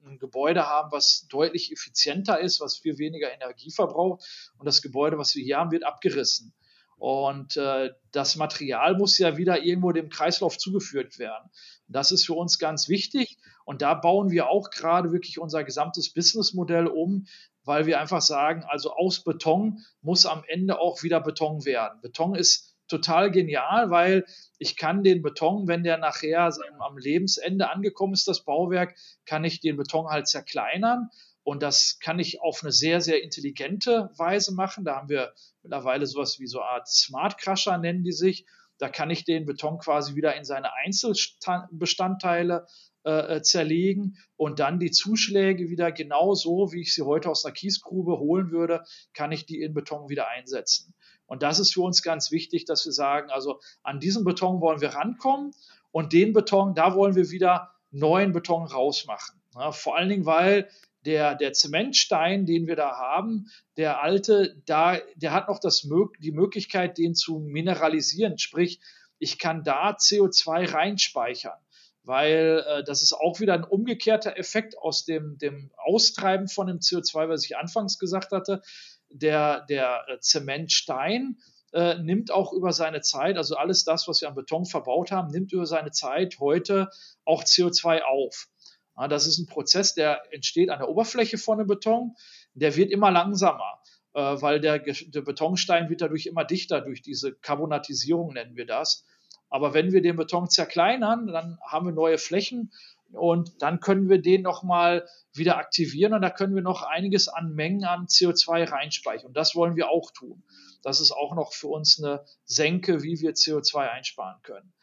ein 0.06 0.20
Gebäude 0.20 0.68
haben, 0.68 0.92
was 0.92 1.28
deutlich 1.30 1.72
effizienter 1.72 2.40
ist, 2.40 2.60
was 2.60 2.78
viel 2.78 2.98
weniger 2.98 3.32
Energie 3.32 3.72
verbraucht. 3.72 4.24
Und 4.58 4.66
das 4.66 4.82
Gebäude, 4.82 5.18
was 5.18 5.36
wir 5.36 5.44
hier 5.44 5.58
haben, 5.58 5.72
wird 5.72 5.86
abgerissen. 5.86 6.54
Und 7.02 7.58
äh, 7.58 7.90
das 8.12 8.36
Material 8.36 8.96
muss 8.96 9.18
ja 9.18 9.36
wieder 9.36 9.64
irgendwo 9.64 9.92
dem 9.92 10.10
Kreislauf 10.10 10.60
zugeführt 10.60 11.18
werden. 11.18 11.50
Das 11.88 12.12
ist 12.12 12.28
für 12.28 12.36
uns 12.36 12.60
ganz 12.60 12.90
wichtig. 12.90 13.40
Und 13.66 13.82
da 13.82 13.96
bauen 13.96 14.30
wir 14.30 14.50
auch 14.50 14.70
gerade 14.70 15.12
wirklich 15.12 15.40
unser 15.40 15.64
gesamtes 15.64 16.14
Businessmodell 16.14 16.86
um, 16.86 17.26
weil 17.64 17.88
wir 17.88 18.00
einfach 18.00 18.22
sagen, 18.22 18.64
also 18.68 18.94
aus 18.94 19.24
Beton 19.24 19.80
muss 20.04 20.28
am 20.28 20.44
Ende 20.48 20.80
auch 20.80 21.02
wieder 21.02 21.20
Beton 21.22 21.66
werden. 21.66 22.00
Beton 22.04 22.36
ist 22.36 22.76
total 22.88 23.32
genial, 23.32 23.90
weil 23.90 24.24
ich 24.60 24.78
kann 24.78 25.04
den 25.04 25.24
Beton, 25.24 25.68
wenn 25.68 25.82
der 25.82 25.98
nachher 25.98 26.54
am 26.78 27.00
Lebensende 27.00 27.72
angekommen 27.72 28.14
ist, 28.14 28.28
das 28.28 28.46
Bauwerk, 28.46 28.96
kann 29.26 29.44
ich 29.44 29.60
den 29.60 29.76
Beton 29.76 30.06
halt 30.06 30.28
zerkleinern 30.28 31.10
und 31.44 31.64
das 31.64 31.98
kann 32.00 32.20
ich 32.20 32.42
auf 32.42 32.62
eine 32.62 32.72
sehr, 32.72 33.02
sehr 33.02 33.24
intelligente 33.24 34.12
Weise 34.16 34.54
machen. 34.54 34.86
Da 34.86 34.96
haben 34.96 35.10
wir 35.10 35.34
mittlerweile 35.64 36.06
sowas 36.06 36.40
wie 36.40 36.48
so 36.48 36.60
eine 36.60 36.70
Art 36.70 36.88
Smart 36.88 37.38
Crusher, 37.40 37.78
nennen 37.78 38.04
die 38.04 38.12
sich. 38.12 38.46
Da 38.78 38.90
kann 38.90 39.10
ich 39.10 39.26
den 39.26 39.46
Beton 39.46 39.78
quasi 39.80 40.16
wieder 40.16 40.36
in 40.36 40.44
seine 40.44 40.74
Einzelbestandteile 40.74 42.66
äh, 43.04 43.42
zerlegen 43.42 44.18
und 44.38 44.60
dann 44.60 44.80
die 44.80 44.92
Zuschläge 44.92 45.70
wieder 45.70 45.92
genau 45.92 46.34
so, 46.34 46.72
wie 46.72 46.82
ich 46.82 46.94
sie 46.94 47.04
heute 47.04 47.30
aus 47.30 47.46
einer 47.46 47.54
Kiesgrube 47.54 48.20
holen 48.20 48.52
würde, 48.52 48.84
kann 49.14 49.32
ich 49.32 49.46
die 49.46 49.62
in 49.62 49.74
Beton 49.74 50.10
wieder 50.10 50.30
einsetzen. 50.30 50.94
Und 51.26 51.44
das 51.44 51.60
ist 51.60 51.74
für 51.74 51.82
uns 51.82 52.04
ganz 52.04 52.32
wichtig, 52.32 52.66
dass 52.66 52.86
wir 52.86 52.92
sagen, 52.92 53.30
also 53.32 53.60
an 53.84 54.00
diesen 54.00 54.24
Beton 54.24 54.62
wollen 54.62 54.82
wir 54.82 54.90
rankommen 54.90 55.54
und 55.92 56.14
den 56.14 56.34
Beton, 56.34 56.76
da 56.76 56.96
wollen 56.96 57.16
wir 57.16 57.32
wieder 57.32 57.72
neuen 57.92 58.32
Beton 58.32 58.66
rausmachen. 58.66 59.42
Ja, 59.56 59.72
vor 59.72 59.98
allen 59.98 60.10
Dingen, 60.10 60.26
weil 60.26 60.70
der, 61.06 61.36
der 61.36 61.54
Zementstein, 61.54 62.46
den 62.46 62.68
wir 62.68 62.76
da 62.76 62.98
haben, 62.98 63.52
der 63.78 64.02
alte, 64.02 64.56
da, 64.66 64.98
der 65.16 65.34
hat 65.34 65.48
noch 65.48 65.60
das, 65.60 65.88
die 66.20 66.32
Möglichkeit, 66.32 66.98
den 66.98 67.16
zu 67.16 67.40
mineralisieren. 67.40 68.38
Sprich, 68.38 68.80
ich 69.18 69.40
kann 69.40 69.64
da 69.64 69.92
CO2 69.92 70.74
reinspeichern, 70.74 71.60
weil 72.04 72.64
äh, 72.68 72.84
das 72.84 73.02
ist 73.02 73.14
auch 73.14 73.40
wieder 73.40 73.54
ein 73.54 73.64
umgekehrter 73.64 74.38
Effekt 74.38 74.78
aus 74.78 75.06
dem, 75.06 75.38
dem 75.38 75.72
Austreiben 75.78 76.48
von 76.48 76.68
dem 76.68 76.80
CO2, 76.80 77.30
was 77.30 77.46
ich 77.46 77.58
anfangs 77.58 78.00
gesagt 78.00 78.32
hatte. 78.32 78.62
Der, 79.10 79.66
der 79.66 80.06
Zementstein 80.22 81.38
äh, 81.74 81.96
nimmt 82.00 82.32
auch 82.32 82.54
über 82.54 82.74
seine 82.74 83.02
Zeit, 83.02 83.38
also 83.38 83.56
alles 83.56 83.84
das, 83.84 84.08
was 84.08 84.22
wir 84.22 84.28
an 84.28 84.36
Beton 84.36 84.66
verbaut 84.66 85.12
haben, 85.12 85.30
nimmt 85.32 85.52
über 85.52 85.66
seine 85.66 85.92
Zeit 85.92 86.40
heute 86.40 86.90
auch 87.26 87.44
CO2 87.44 88.02
auf. 88.02 88.48
Das 88.96 89.26
ist 89.26 89.40
ein 89.40 89.48
Prozess, 89.48 89.94
der 89.94 90.22
entsteht 90.32 90.70
an 90.70 90.80
der 90.80 90.90
Oberfläche 90.90 91.38
von 91.38 91.58
dem 91.58 91.68
Beton. 91.68 92.16
Der 92.54 92.76
wird 92.76 92.92
immer 92.92 93.12
langsamer, 93.12 93.80
äh, 94.14 94.20
weil 94.20 94.60
der, 94.60 94.80
der 94.80 95.22
Betonstein 95.22 95.90
wird 95.90 96.02
dadurch 96.02 96.26
immer 96.26 96.46
dichter, 96.46 96.82
durch 96.82 97.02
diese 97.02 97.34
Carbonatisierung 97.34 98.34
nennen 98.34 98.56
wir 98.56 98.66
das. 98.66 99.06
Aber 99.50 99.74
wenn 99.74 99.92
wir 99.92 100.02
den 100.02 100.16
Beton 100.16 100.50
zerkleinern, 100.50 101.28
dann 101.28 101.60
haben 101.66 101.86
wir 101.86 101.94
neue 101.94 102.18
Flächen 102.18 102.72
und 103.12 103.62
dann 103.62 103.82
können 103.82 104.10
wir 104.10 104.22
den 104.22 104.42
nochmal 104.42 105.06
wieder 105.34 105.58
aktivieren 105.58 106.14
und 106.14 106.22
da 106.22 106.30
können 106.30 106.56
wir 106.56 106.62
noch 106.62 106.84
einiges 106.84 107.28
an 107.28 107.54
Mengen 107.54 107.84
an 107.84 108.06
CO2 108.06 108.72
reinspeichern. 108.72 109.28
Und 109.28 109.38
das 109.38 109.56
wollen 109.56 109.76
wir 109.76 109.90
auch 109.90 110.12
tun. 110.12 110.44
Das 110.84 111.02
ist 111.02 111.12
auch 111.12 111.36
noch 111.36 111.54
für 111.54 111.68
uns 111.68 112.02
eine 112.02 112.24
Senke, 112.46 113.04
wie 113.04 113.20
wir 113.20 113.34
CO2 113.34 113.90
einsparen 113.90 114.42
können. 114.42 114.74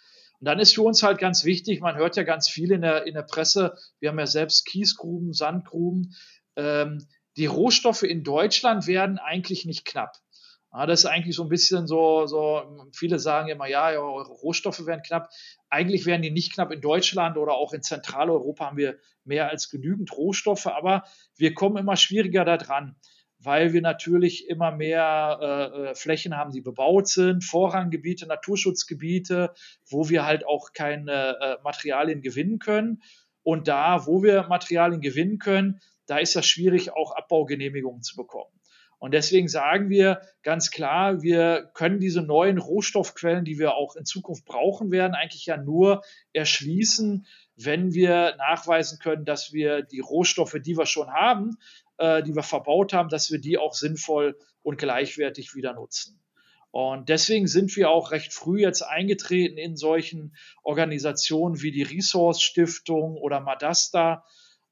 Und 0.41 0.47
dann 0.47 0.59
ist 0.59 0.75
für 0.75 0.83
uns 0.83 1.03
halt 1.03 1.19
ganz 1.19 1.45
wichtig, 1.45 1.81
man 1.81 1.97
hört 1.97 2.17
ja 2.17 2.23
ganz 2.23 2.49
viel 2.49 2.71
in 2.73 2.83
der, 2.83 3.07
in 3.07 3.15
der 3.15 3.23
Presse, 3.23 3.77
wir 3.99 4.11
haben 4.11 4.19
ja 4.19 4.27
selbst 4.27 4.67
Kiesgruben, 4.67 5.33
Sandgruben. 5.33 6.15
Ähm, 6.57 7.07
die 7.37 7.47
Rohstoffe 7.47 8.03
in 8.03 8.25
Deutschland 8.25 8.87
werden 8.87 9.19
eigentlich 9.19 9.65
nicht 9.65 9.85
knapp. 9.85 10.17
Ja, 10.73 10.85
das 10.87 11.01
ist 11.01 11.07
eigentlich 11.07 11.35
so 11.35 11.45
ein 11.45 11.49
bisschen 11.49 11.87
so, 11.87 12.27
so, 12.27 12.89
viele 12.93 13.19
sagen 13.19 13.49
immer, 13.49 13.67
ja, 13.67 13.89
eure 13.91 14.29
Rohstoffe 14.29 14.85
werden 14.85 15.03
knapp. 15.03 15.31
Eigentlich 15.71 16.05
werden 16.05 16.23
die 16.23 16.31
nicht 16.31 16.53
knapp 16.53 16.71
in 16.71 16.81
Deutschland 16.81 17.39
oder 17.39 17.55
auch 17.55 17.73
in 17.73 17.83
Zentraleuropa 17.83 18.67
haben 18.67 18.77
wir 18.77 18.99
mehr 19.25 19.49
als 19.49 19.71
genügend 19.71 20.13
Rohstoffe, 20.13 20.67
aber 20.67 21.05
wir 21.37 21.55
kommen 21.55 21.79
immer 21.79 21.97
schwieriger 21.97 22.45
da 22.45 22.59
dran 22.59 22.97
weil 23.41 23.73
wir 23.73 23.83
natürlich 23.83 24.49
immer 24.49 24.73
mehr 24.73 25.39
äh, 25.41 25.47
äh, 25.91 25.95
Flächen 25.95 26.37
haben, 26.37 26.53
die 26.53 26.61
bebaut 26.61 27.09
sind, 27.09 27.45
Vorranggebiete, 27.45 28.27
Naturschutzgebiete, 28.27 29.55
wo 29.89 30.09
wir 30.09 30.27
halt 30.27 30.47
auch 30.47 30.73
keine 30.73 31.37
äh, 31.41 31.57
Materialien 31.63 32.21
gewinnen 32.21 32.59
können. 32.59 33.03
Und 33.43 33.69
da, 33.69 34.07
wo 34.07 34.23
wir 34.23 34.49
Materialien 34.49 35.01
gewinnen 35.01 35.39
können, 35.39 35.81
da 36.07 36.19
ist 36.19 36.35
das 36.35 36.47
schwierig, 36.47 36.93
auch 36.93 37.13
Abbaugenehmigungen 37.15 38.03
zu 38.03 38.17
bekommen. 38.17 38.53
Und 38.99 39.15
deswegen 39.15 39.47
sagen 39.47 39.91
wir 39.91 40.21
ganz 40.43 40.73
klar, 40.73 41.23
wir 41.23 41.71
können 41.75 42.01
diese 42.01 42.21
neuen 42.21 42.59
Rohstoffquellen, 42.59 43.45
die 43.45 43.59
wir 43.59 43.75
auch 43.75 43.95
in 43.95 44.05
Zukunft 44.05 44.45
brauchen 44.45 44.91
werden, 44.91 45.15
eigentlich 45.15 45.47
ja 45.47 45.57
nur 45.57 46.03
erschließen, 46.33 47.27
wenn 47.55 47.93
wir 47.93 48.35
nachweisen 48.39 48.99
können, 48.99 49.25
dass 49.25 49.53
wir 49.53 49.83
die 49.83 50.01
Rohstoffe, 50.01 50.57
die 50.61 50.77
wir 50.77 50.87
schon 50.87 51.13
haben, 51.13 51.59
äh, 51.99 52.23
die 52.23 52.35
wir 52.35 52.43
verbaut 52.43 52.93
haben, 52.93 53.09
dass 53.09 53.31
wir 53.31 53.41
die 53.41 53.59
auch 53.59 53.75
sinnvoll 53.75 54.37
und 54.63 54.79
gleichwertig 54.79 55.55
wieder 55.55 55.75
nutzen. 55.75 56.21
Und 56.71 57.09
deswegen 57.09 57.47
sind 57.47 57.75
wir 57.77 57.91
auch 57.91 58.11
recht 58.11 58.33
früh 58.33 58.61
jetzt 58.61 58.83
eingetreten 58.83 59.57
in 59.57 59.77
solchen 59.77 60.37
Organisationen 60.63 61.63
wie 61.63 61.73
die 61.73 61.83
Resource 61.83 62.43
Stiftung 62.43 63.17
oder 63.17 63.41
Madasta, 63.41 64.25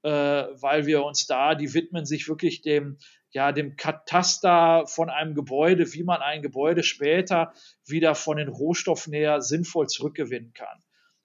äh, 0.02 0.08
weil 0.10 0.86
wir 0.86 1.04
uns 1.04 1.26
da, 1.26 1.54
die 1.54 1.72
widmen 1.72 2.04
sich 2.04 2.28
wirklich 2.28 2.60
dem, 2.60 2.98
ja, 3.30 3.52
dem 3.52 3.76
Kataster 3.76 4.86
von 4.86 5.10
einem 5.10 5.34
Gebäude, 5.34 5.92
wie 5.94 6.04
man 6.04 6.20
ein 6.20 6.42
Gebäude 6.42 6.82
später 6.82 7.52
wieder 7.84 8.14
von 8.14 8.36
den 8.36 8.48
Rohstoffen 8.48 9.12
her 9.12 9.40
sinnvoll 9.40 9.88
zurückgewinnen 9.88 10.52
kann. 10.52 10.82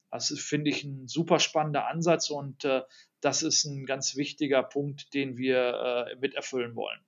Das 0.09 0.27
finde 0.37 0.71
ich, 0.71 0.83
ein 0.83 1.07
super 1.07 1.39
spannender 1.39 1.87
Ansatz 1.87 2.29
und 2.29 2.65
äh, 2.65 2.81
das 3.21 3.43
ist 3.43 3.65
ein 3.65 3.85
ganz 3.85 4.15
wichtiger 4.15 4.63
Punkt, 4.63 5.13
den 5.13 5.37
wir 5.37 6.07
äh, 6.09 6.15
mit 6.19 6.35
erfüllen 6.35 6.75
wollen. 6.75 6.99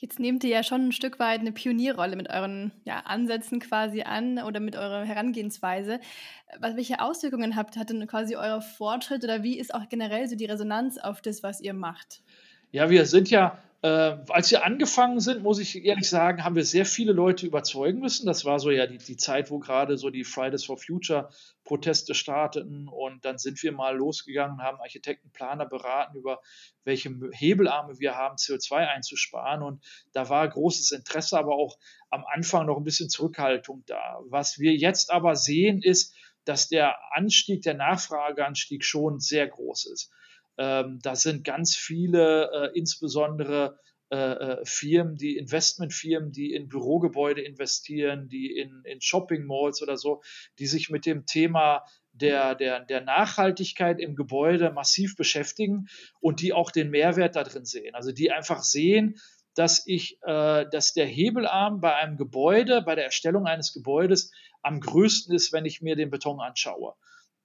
Jetzt 0.00 0.20
nehmt 0.20 0.44
ihr 0.44 0.50
ja 0.50 0.62
schon 0.62 0.88
ein 0.88 0.92
Stück 0.92 1.18
weit 1.18 1.40
eine 1.40 1.50
Pionierrolle 1.50 2.14
mit 2.14 2.30
euren 2.30 2.70
ja, 2.84 3.00
Ansätzen 3.00 3.58
quasi 3.58 4.02
an 4.02 4.38
oder 4.38 4.60
mit 4.60 4.76
eurer 4.76 5.04
Herangehensweise. 5.04 5.98
Was, 6.60 6.76
welche 6.76 7.00
Auswirkungen 7.00 7.56
habt, 7.56 7.76
hat 7.76 7.90
denn 7.90 8.06
quasi 8.06 8.36
euer 8.36 8.62
Fortschritt 8.62 9.24
oder 9.24 9.42
wie 9.42 9.58
ist 9.58 9.74
auch 9.74 9.88
generell 9.88 10.28
so 10.28 10.36
die 10.36 10.44
Resonanz 10.44 10.98
auf 10.98 11.20
das, 11.20 11.42
was 11.42 11.60
ihr 11.60 11.74
macht? 11.74 12.22
Ja, 12.70 12.90
wir 12.90 13.06
sind 13.06 13.28
ja 13.28 13.58
äh, 13.80 14.16
als 14.28 14.50
wir 14.50 14.64
angefangen 14.64 15.20
sind, 15.20 15.44
muss 15.44 15.60
ich 15.60 15.84
ehrlich 15.84 16.08
sagen, 16.08 16.42
haben 16.42 16.56
wir 16.56 16.64
sehr 16.64 16.84
viele 16.84 17.12
Leute 17.12 17.46
überzeugen 17.46 18.00
müssen. 18.00 18.26
Das 18.26 18.44
war 18.44 18.58
so 18.58 18.70
ja 18.70 18.88
die, 18.88 18.98
die 18.98 19.16
Zeit, 19.16 19.52
wo 19.52 19.60
gerade 19.60 19.96
so 19.96 20.10
die 20.10 20.24
Fridays 20.24 20.64
for 20.64 20.78
Future 20.78 21.30
Proteste 21.62 22.14
starteten. 22.14 22.88
Und 22.88 23.24
dann 23.24 23.38
sind 23.38 23.62
wir 23.62 23.70
mal 23.70 23.96
losgegangen, 23.96 24.62
haben 24.62 24.80
Architekten, 24.80 25.30
Planer 25.30 25.64
beraten, 25.64 26.18
über 26.18 26.40
welche 26.82 27.14
Hebelarme 27.30 28.00
wir 28.00 28.16
haben, 28.16 28.34
CO2 28.36 28.74
einzusparen. 28.88 29.62
Und 29.62 29.84
da 30.12 30.28
war 30.28 30.48
großes 30.48 30.90
Interesse, 30.90 31.38
aber 31.38 31.54
auch 31.54 31.78
am 32.10 32.24
Anfang 32.24 32.66
noch 32.66 32.78
ein 32.78 32.84
bisschen 32.84 33.10
Zurückhaltung 33.10 33.84
da. 33.86 34.18
Was 34.28 34.58
wir 34.58 34.74
jetzt 34.74 35.12
aber 35.12 35.36
sehen, 35.36 35.82
ist, 35.82 36.16
dass 36.44 36.66
der 36.66 36.96
Anstieg, 37.12 37.62
der 37.62 37.74
Nachfrageanstieg 37.74 38.84
schon 38.84 39.20
sehr 39.20 39.46
groß 39.46 39.86
ist. 39.92 40.10
Ähm, 40.58 40.98
da 41.02 41.16
sind 41.16 41.44
ganz 41.44 41.76
viele, 41.76 42.50
äh, 42.52 42.78
insbesondere 42.78 43.78
äh, 44.10 44.16
äh, 44.16 44.64
Firmen, 44.64 45.16
die 45.16 45.36
Investmentfirmen, 45.36 46.32
die 46.32 46.54
in 46.54 46.68
Bürogebäude 46.68 47.42
investieren, 47.42 48.28
die 48.28 48.56
in, 48.56 48.82
in 48.84 49.02
Shopping 49.02 49.44
Malls 49.44 49.82
oder 49.82 49.98
so, 49.98 50.22
die 50.58 50.66
sich 50.66 50.88
mit 50.88 51.04
dem 51.04 51.26
Thema 51.26 51.84
der, 52.12 52.54
der, 52.54 52.80
der 52.80 53.02
Nachhaltigkeit 53.02 54.00
im 54.00 54.16
Gebäude 54.16 54.70
massiv 54.70 55.14
beschäftigen 55.14 55.88
und 56.20 56.40
die 56.40 56.54
auch 56.54 56.70
den 56.70 56.88
Mehrwert 56.88 57.36
da 57.36 57.44
drin 57.44 57.66
sehen. 57.66 57.94
Also 57.94 58.10
die 58.10 58.32
einfach 58.32 58.62
sehen, 58.62 59.20
dass 59.54 59.86
ich, 59.86 60.18
äh, 60.22 60.64
dass 60.70 60.94
der 60.94 61.06
Hebelarm 61.06 61.80
bei 61.80 61.94
einem 61.94 62.16
Gebäude, 62.16 62.80
bei 62.80 62.94
der 62.94 63.04
Erstellung 63.04 63.46
eines 63.46 63.74
Gebäudes 63.74 64.32
am 64.62 64.80
größten 64.80 65.34
ist, 65.34 65.52
wenn 65.52 65.66
ich 65.66 65.82
mir 65.82 65.96
den 65.96 66.10
Beton 66.10 66.40
anschaue. 66.40 66.94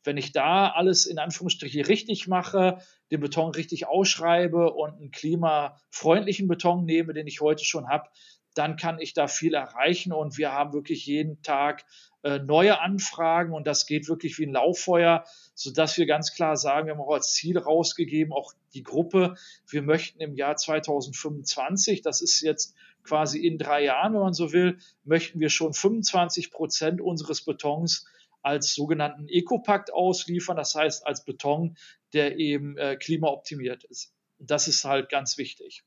Wenn 0.04 0.18
ich 0.18 0.32
da 0.32 0.70
alles 0.70 1.06
in 1.06 1.20
Anführungsstrichen 1.20 1.86
richtig 1.86 2.28
mache, 2.28 2.80
den 3.12 3.22
Beton 3.22 3.52
richtig 3.52 3.88
ausschreibe 3.88 4.74
und 4.74 4.96
einen 4.96 5.12
klimafreundlichen 5.12 6.48
Beton 6.48 6.86
nehme, 6.86 7.14
den 7.14 7.28
ich 7.28 7.42
heute 7.42 7.64
schon 7.64 7.88
habe, 7.88 8.10
dann 8.54 8.76
kann 8.76 9.00
ich 9.00 9.14
da 9.14 9.28
viel 9.28 9.54
erreichen. 9.54 10.14
Und 10.14 10.38
wir 10.38 10.52
haben 10.52 10.74
wirklich 10.74 11.06
jeden 11.06 11.42
Tag 11.42 11.86
äh, 12.24 12.40
neue 12.40 12.80
Anfragen 12.80 13.54
und 13.54 13.68
das 13.68 13.86
geht 13.86 14.08
wirklich 14.08 14.40
wie 14.40 14.46
ein 14.46 14.54
Lauffeuer, 14.54 15.26
sodass 15.56 15.98
wir 15.98 16.06
ganz 16.06 16.34
klar 16.34 16.56
sagen, 16.56 16.88
wir 16.88 16.94
haben 16.94 17.02
auch 17.02 17.14
als 17.14 17.34
Ziel 17.34 17.58
rausgegeben, 17.58 18.32
auch 18.32 18.54
die 18.74 18.84
Gruppe, 18.84 19.36
wir 19.68 19.82
möchten 19.82 20.22
im 20.22 20.36
Jahr 20.36 20.56
2025, 20.56 22.02
das 22.02 22.22
ist 22.22 22.42
jetzt 22.42 22.76
quasi 23.04 23.46
in 23.46 23.58
drei 23.58 23.84
Jahren, 23.84 24.14
wenn 24.14 24.22
man 24.22 24.34
so 24.34 24.54
will, 24.54 24.78
möchten 25.04 25.42
wir 25.42 25.50
schon 25.50 25.74
25 25.74 26.52
Prozent 26.52 27.02
unseres 27.02 27.44
Betons 27.44 28.06
als 28.44 28.74
sogenannten 28.76 29.28
Ecopakt 29.28 29.92
ausliefern, 29.92 30.58
das 30.58 30.76
heißt 30.76 31.08
als 31.08 31.26
Beton, 31.26 31.78
der 32.14 32.38
eben 32.38 32.78
äh, 32.78 32.96
klimaoptimiert 32.96 33.84
ist. 33.86 34.14
Das 34.38 34.68
ist 34.68 34.84
halt 34.84 35.10
ganz 35.10 35.38
wichtig. 35.38 35.84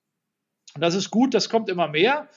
Und 0.75 0.81
das 0.81 0.95
ist 0.95 1.11
gut, 1.11 1.35
das 1.35 1.49
kommt 1.49 1.69
immer 1.69 1.88
mehr. 1.88 2.29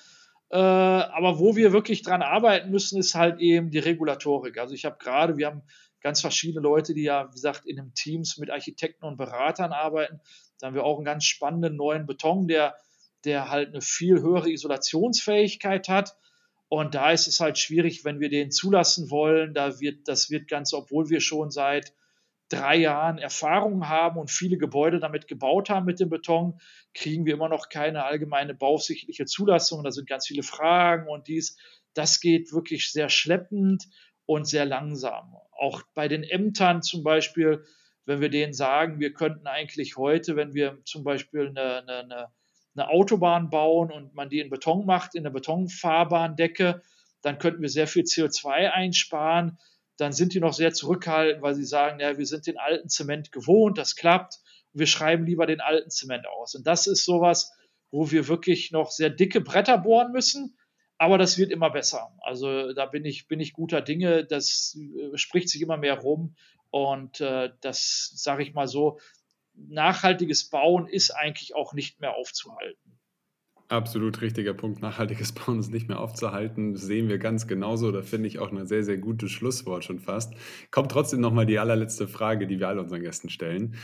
Äh, 0.52 0.58
aber 0.58 1.40
wo 1.40 1.56
wir 1.56 1.72
wirklich 1.72 2.02
dran 2.02 2.22
arbeiten 2.22 2.70
müssen, 2.70 3.00
ist 3.00 3.16
halt 3.16 3.40
eben 3.40 3.72
die 3.72 3.80
Regulatorik. 3.80 4.58
Also 4.58 4.74
ich 4.74 4.86
habe 4.86 4.98
gerade, 5.00 5.38
wir 5.38 5.48
haben 5.48 5.64
ganz 6.02 6.22
verschiedene 6.22 6.62
Leute, 6.62 6.94
die 6.94 7.04
ja, 7.04 7.28
wie 7.28 7.34
gesagt, 7.34 7.66
in 7.66 7.80
einem 7.80 7.94
Teams 7.94 8.38
mit 8.38 8.50
Architekten 8.50 9.06
und 9.06 9.18
Beratern 9.18 9.72
arbeiten. 9.72 10.20
Da 10.60 10.68
haben 10.68 10.76
wir 10.76 10.84
auch 10.84 10.98
einen 10.98 11.06
ganz 11.06 11.26
spannenden 11.26 11.76
neuen 11.76 12.06
Beton, 12.06 12.48
der, 12.48 12.76
der 13.26 13.50
halt 13.50 13.70
eine 13.70 13.82
viel 13.82 14.22
höhere 14.22 14.50
Isolationsfähigkeit 14.50 15.88
hat 15.88 16.16
und 16.70 16.94
da 16.94 17.12
ist 17.12 17.28
es 17.28 17.40
halt 17.40 17.58
schwierig, 17.58 18.06
wenn 18.06 18.20
wir 18.20 18.30
den 18.30 18.52
zulassen 18.52 19.10
wollen. 19.10 19.56
Da 19.56 19.80
wird, 19.80 20.08
das 20.08 20.30
wird 20.30 20.48
ganz, 20.48 20.72
obwohl 20.74 21.10
wir 21.10 21.20
schon 21.20 21.50
seit 21.50 21.94
drei 22.48 22.78
Jahren 22.78 23.18
Erfahrung 23.18 23.90
haben 23.90 24.20
und 24.20 24.30
viele 24.30 24.58
Gebäude 24.58 25.00
damit 25.00 25.28
gebaut 25.28 25.70
haben 25.70 25.86
mit 25.86 26.00
dem 26.00 26.10
Beton, 26.10 26.60
kriegen 26.94 27.26
wir 27.26 27.34
immer 27.34 27.50
noch 27.50 27.70
keine 27.70 28.06
allgemeine 28.06 28.54
bausichtliche 28.54 29.26
Zulassung. 29.26 29.84
Da 29.84 29.92
sind 29.92 30.08
ganz 30.08 30.28
viele 30.28 30.44
Fragen 30.44 31.08
und 31.08 31.28
dies. 31.28 31.58
Das 31.96 32.20
geht 32.20 32.54
wirklich 32.54 32.92
sehr 32.92 33.10
schleppend 33.10 33.86
und 34.26 34.48
sehr 34.48 34.66
langsam. 34.66 35.36
Auch 35.52 35.82
bei 35.96 36.08
den 36.08 36.24
Ämtern 36.24 36.84
zum 36.84 37.04
Beispiel, 37.04 37.64
wenn 38.06 38.22
wir 38.22 38.30
denen 38.30 38.54
sagen, 38.54 39.00
wir 39.00 39.14
könnten 39.14 39.48
eigentlich 39.48 39.98
heute, 39.98 40.36
wenn 40.36 40.54
wir 40.54 40.80
zum 40.86 41.04
Beispiel 41.04 41.48
eine, 41.48 41.82
eine, 41.82 41.98
eine 41.98 42.28
eine 42.76 42.90
Autobahn 42.90 43.50
bauen 43.50 43.92
und 43.92 44.14
man 44.14 44.30
die 44.30 44.40
in 44.40 44.50
Beton 44.50 44.86
macht, 44.86 45.16
in 45.16 45.26
eine 45.26 45.32
Betonfahrbahndecke, 45.32 46.82
dann 47.22 47.40
könnten 47.40 47.62
wir 47.62 47.70
sehr 47.70 47.88
viel 47.88 48.04
CO2 48.04 48.70
einsparen. 48.70 49.58
Dann 49.98 50.14
sind 50.14 50.34
die 50.34 50.40
noch 50.40 50.54
sehr 50.54 50.74
zurückhaltend, 50.74 51.42
weil 51.42 51.56
sie 51.56 51.66
sagen, 51.66 52.00
ja, 52.00 52.18
wir 52.18 52.26
sind 52.26 52.48
den 52.48 52.58
alten 52.58 52.88
Zement 52.90 53.32
gewohnt, 53.32 53.78
das 53.78 53.96
klappt. 53.96 54.36
Und 54.74 54.80
wir 54.80 54.88
schreiben 54.88 55.26
lieber 55.26 55.46
den 55.46 55.60
alten 55.60 55.90
Zement 55.90 56.26
aus. 56.28 56.56
Und 56.56 56.66
das 56.68 56.88
ist 56.88 57.04
sowas, 57.04 57.52
wo 57.92 58.10
wir 58.12 58.28
wirklich 58.28 58.72
noch 58.72 58.92
sehr 58.92 59.10
dicke 59.10 59.42
Bretter 59.42 59.78
bohren 59.78 60.12
müssen. 60.12 60.56
Aber 60.98 61.18
das 61.18 61.38
wird 61.38 61.52
immer 61.52 61.70
besser. 61.70 62.14
Also 62.22 62.74
da 62.74 62.86
bin 62.86 63.06
ich, 63.06 63.28
bin 63.28 63.40
ich 63.40 63.54
guter 63.54 63.82
Dinge. 63.82 64.26
Das 64.26 64.78
äh, 64.78 65.18
spricht 65.18 65.50
sich 65.50 65.62
immer 65.62 65.78
mehr 65.78 65.98
rum. 65.98 66.36
Und 66.72 67.20
äh, 67.20 67.50
das 67.62 68.12
sage 68.16 68.44
ich 68.44 68.54
mal 68.54 68.68
so, 68.68 69.00
nachhaltiges 69.68 70.50
Bauen 70.50 70.88
ist 70.88 71.12
eigentlich 71.12 71.56
auch 71.56 71.74
nicht 71.74 72.00
mehr 72.00 72.16
aufzuhalten. 72.16 73.00
Absolut 73.70 74.22
richtiger 74.22 74.56
Punkt. 74.56 74.82
Nachhaltiges 74.82 75.32
Bauen 75.32 75.60
ist 75.60 75.72
nicht 75.72 75.88
mehr 75.88 76.00
aufzuhalten. 76.00 76.74
Das 76.74 76.82
sehen 76.82 77.08
wir 77.08 77.20
ganz 77.20 77.46
genauso. 77.48 77.92
Da 77.92 78.02
finde 78.02 78.28
ich 78.28 78.40
auch 78.40 78.52
ein 78.52 78.66
sehr, 78.66 78.84
sehr 78.84 78.98
gutes 78.98 79.32
Schlusswort 79.32 79.84
schon 79.84 80.00
fast. 80.00 80.34
Kommt 80.72 80.92
trotzdem 80.92 81.22
nochmal 81.22 81.46
die 81.46 81.60
allerletzte 81.60 82.08
Frage, 82.08 82.48
die 82.48 82.60
wir 82.60 82.68
all 82.68 82.80
unseren 82.80 83.02
Gästen 83.02 83.30
stellen. 83.30 83.76